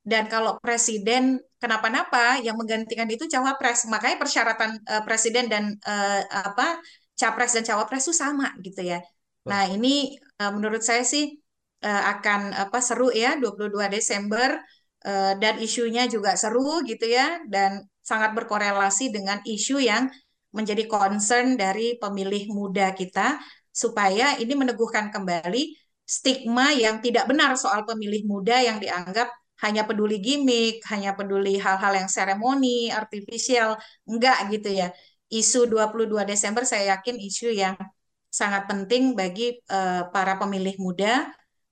dan 0.00 0.28
kalau 0.32 0.56
presiden 0.60 1.40
kenapa-napa 1.60 2.40
yang 2.40 2.56
menggantikan 2.56 3.04
itu 3.08 3.28
cawapres. 3.28 3.84
Makanya 3.84 4.16
persyaratan 4.16 4.70
uh, 4.88 5.02
presiden 5.04 5.52
dan 5.52 5.76
uh, 5.84 6.24
apa 6.48 6.80
capres 7.16 7.52
dan 7.52 7.64
cawapres 7.68 8.08
itu 8.08 8.14
sama 8.16 8.56
gitu 8.64 8.80
ya. 8.80 9.04
Nah 9.44 9.68
ini 9.68 10.16
uh, 10.40 10.52
menurut 10.56 10.80
saya 10.80 11.04
sih 11.04 11.36
uh, 11.84 12.02
akan 12.16 12.52
apa 12.56 12.78
seru 12.84 13.08
ya 13.12 13.36
22 13.40 13.88
Desember. 13.92 14.60
Eh, 15.00 15.32
dan 15.40 15.56
isunya 15.64 16.04
juga 16.12 16.36
seru 16.36 16.84
gitu 16.84 17.08
ya 17.08 17.40
dan 17.48 17.80
sangat 18.04 18.36
berkorelasi 18.36 19.08
dengan 19.08 19.40
isu 19.48 19.80
yang 19.80 20.12
menjadi 20.52 20.84
concern 20.84 21.56
dari 21.56 21.96
pemilih 21.96 22.52
muda 22.52 22.92
kita 22.92 23.40
supaya 23.72 24.36
ini 24.36 24.52
meneguhkan 24.52 25.08
kembali 25.08 25.72
stigma 26.04 26.76
yang 26.76 27.00
tidak 27.00 27.24
benar 27.32 27.56
soal 27.56 27.88
pemilih 27.88 28.28
muda 28.28 28.60
yang 28.60 28.76
dianggap 28.76 29.32
hanya 29.64 29.88
peduli 29.88 30.20
gimmick, 30.20 30.84
hanya 30.92 31.16
peduli 31.16 31.56
hal-hal 31.56 31.92
yang 31.96 32.08
seremoni, 32.08 32.92
artifisial, 32.92 33.80
enggak 34.04 34.52
gitu 34.52 34.68
ya. 34.68 34.92
Isu 35.32 35.64
22 35.64 36.28
Desember 36.28 36.64
saya 36.68 36.96
yakin 36.96 37.16
isu 37.16 37.56
yang 37.56 37.76
sangat 38.28 38.68
penting 38.68 39.16
bagi 39.16 39.56
uh, 39.72 40.12
para 40.12 40.36
pemilih 40.36 40.76
muda 40.76 41.28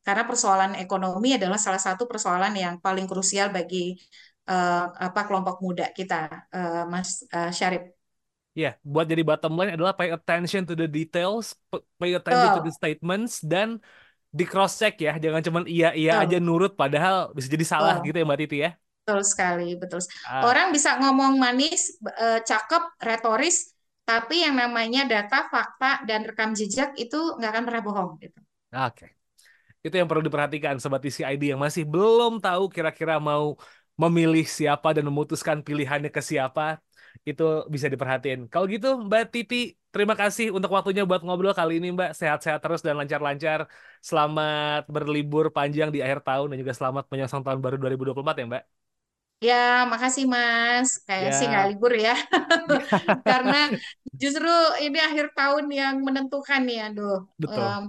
karena 0.08 0.24
persoalan 0.24 0.72
ekonomi 0.80 1.36
adalah 1.36 1.60
salah 1.60 1.76
satu 1.76 2.08
persoalan 2.08 2.56
yang 2.56 2.80
paling 2.80 3.04
krusial 3.04 3.52
bagi 3.52 3.92
uh, 4.48 4.88
apa 4.88 5.28
kelompok 5.28 5.60
muda 5.60 5.92
kita, 5.92 6.48
uh, 6.48 6.88
Mas 6.88 7.28
uh, 7.28 7.52
Syarif. 7.52 7.92
Ya, 8.56 8.72
yeah, 8.72 8.74
buat 8.80 9.04
jadi 9.04 9.20
bottom 9.20 9.60
line 9.60 9.76
adalah 9.76 9.92
pay 9.92 10.08
attention 10.08 10.64
to 10.64 10.72
the 10.72 10.88
details, 10.88 11.52
pay 12.00 12.16
attention 12.16 12.56
oh. 12.56 12.56
to 12.56 12.64
the 12.64 12.72
statements, 12.72 13.44
dan 13.44 13.84
di 14.32 14.48
cross 14.48 14.80
check 14.80 14.96
ya, 14.96 15.20
jangan 15.20 15.44
cuma 15.44 15.60
iya 15.68 15.92
iya 15.92 16.16
oh. 16.16 16.24
aja 16.24 16.40
nurut, 16.40 16.72
padahal 16.72 17.36
bisa 17.36 17.52
jadi 17.52 17.68
salah 17.68 18.00
oh. 18.00 18.04
gitu 18.08 18.16
ya 18.16 18.24
Mbak 18.24 18.38
Titi 18.48 18.58
ya. 18.64 18.72
Betul 19.04 19.20
sekali, 19.28 19.76
betul. 19.76 20.00
Ah. 20.24 20.48
Orang 20.48 20.72
bisa 20.72 20.96
ngomong 21.04 21.36
manis, 21.36 22.00
cakep, 22.48 22.96
retoris, 23.04 23.76
tapi 24.08 24.40
yang 24.40 24.56
namanya 24.56 25.04
data, 25.04 25.52
fakta, 25.52 26.08
dan 26.08 26.24
rekam 26.24 26.56
jejak 26.56 26.96
itu 26.96 27.36
nggak 27.36 27.52
akan 27.52 27.64
pernah 27.68 27.82
bohong. 27.84 28.10
Gitu. 28.16 28.40
Oke. 28.72 28.96
Okay. 28.96 29.17
Itu 29.84 29.94
yang 29.98 30.08
perlu 30.10 30.22
diperhatikan 30.26 30.74
sobat 30.82 31.02
ID 31.06 31.42
yang 31.52 31.60
masih 31.66 31.84
belum 31.92 32.32
tahu 32.44 32.62
kira-kira 32.74 33.14
mau 33.28 33.44
memilih 34.02 34.44
siapa 34.58 34.88
dan 34.96 35.04
memutuskan 35.10 35.58
pilihannya 35.66 36.10
ke 36.16 36.22
siapa. 36.30 36.62
Itu 37.28 37.42
bisa 37.74 37.86
diperhatiin. 37.92 38.40
Kalau 38.52 38.66
gitu 38.74 38.86
Mbak 39.06 39.22
Titi, 39.32 39.56
terima 39.92 40.14
kasih 40.20 40.46
untuk 40.56 40.70
waktunya 40.76 41.02
buat 41.08 41.20
ngobrol 41.26 41.54
kali 41.58 41.72
ini 41.82 41.88
Mbak. 41.96 42.10
Sehat-sehat 42.18 42.60
terus 42.64 42.80
dan 42.86 42.94
lancar-lancar. 43.00 43.60
Selamat 44.08 44.80
berlibur 44.94 45.44
panjang 45.56 45.88
di 45.94 45.98
akhir 46.04 46.20
tahun 46.26 46.46
dan 46.54 46.56
juga 46.62 46.72
selamat 46.78 47.04
menyongsong 47.10 47.42
tahun 47.46 47.60
baru 47.64 47.76
2024 47.80 48.36
ya 48.40 48.44
Mbak. 48.50 48.64
Ya, 49.46 49.54
makasih 49.92 50.24
Mas. 50.34 50.88
Kayak 51.06 51.30
sih 51.36 51.46
nggak 51.50 51.64
Ya, 51.64 51.70
libur 51.70 51.92
ya. 52.04 52.12
Karena 53.28 53.56
justru 54.22 54.48
ini 54.84 54.98
akhir 55.06 55.26
tahun 55.38 55.64
yang 55.80 55.94
menentukan 56.06 56.60
nih, 56.68 56.78
aduh. 56.90 57.12
betul. 57.38 57.78
Em, 57.78 57.82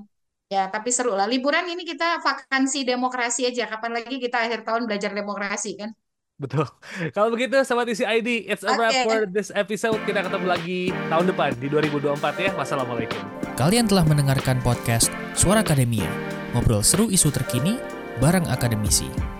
ya, 0.49 0.67
tapi 0.67 0.89
seru 0.89 1.13
lah. 1.13 1.29
Liburan 1.29 1.63
ini 1.69 1.85
kita 1.85 2.19
vakansi 2.19 2.83
demokrasi 2.83 3.47
aja. 3.47 3.69
Kapan 3.69 4.01
lagi 4.01 4.17
kita 4.17 4.41
akhir 4.41 4.65
tahun 4.65 4.89
belajar 4.89 5.13
demokrasi 5.13 5.77
kan? 5.77 5.93
Betul. 6.41 6.65
Kalau 7.15 7.29
begitu, 7.29 7.55
Sobat 7.61 7.87
Isi 7.87 8.03
ID, 8.03 8.49
it's 8.49 8.65
a 8.65 8.73
wrap 8.73 8.91
Oke. 8.91 9.05
for 9.05 9.19
this 9.29 9.53
episode. 9.53 10.01
Kita 10.03 10.25
ketemu 10.25 10.45
lagi 10.49 10.89
tahun 11.07 11.25
depan 11.29 11.49
di 11.61 11.67
2024 11.69 12.17
ya. 12.41 12.51
Wassalamualaikum. 12.57 13.21
Kalian 13.55 13.85
telah 13.85 14.07
mendengarkan 14.07 14.63
podcast 14.65 15.11
Suara 15.37 15.61
Akademia, 15.61 16.07
ngobrol 16.55 16.81
seru 16.81 17.11
isu 17.11 17.29
terkini 17.29 17.75
bareng 18.23 18.47
akademisi. 18.47 19.38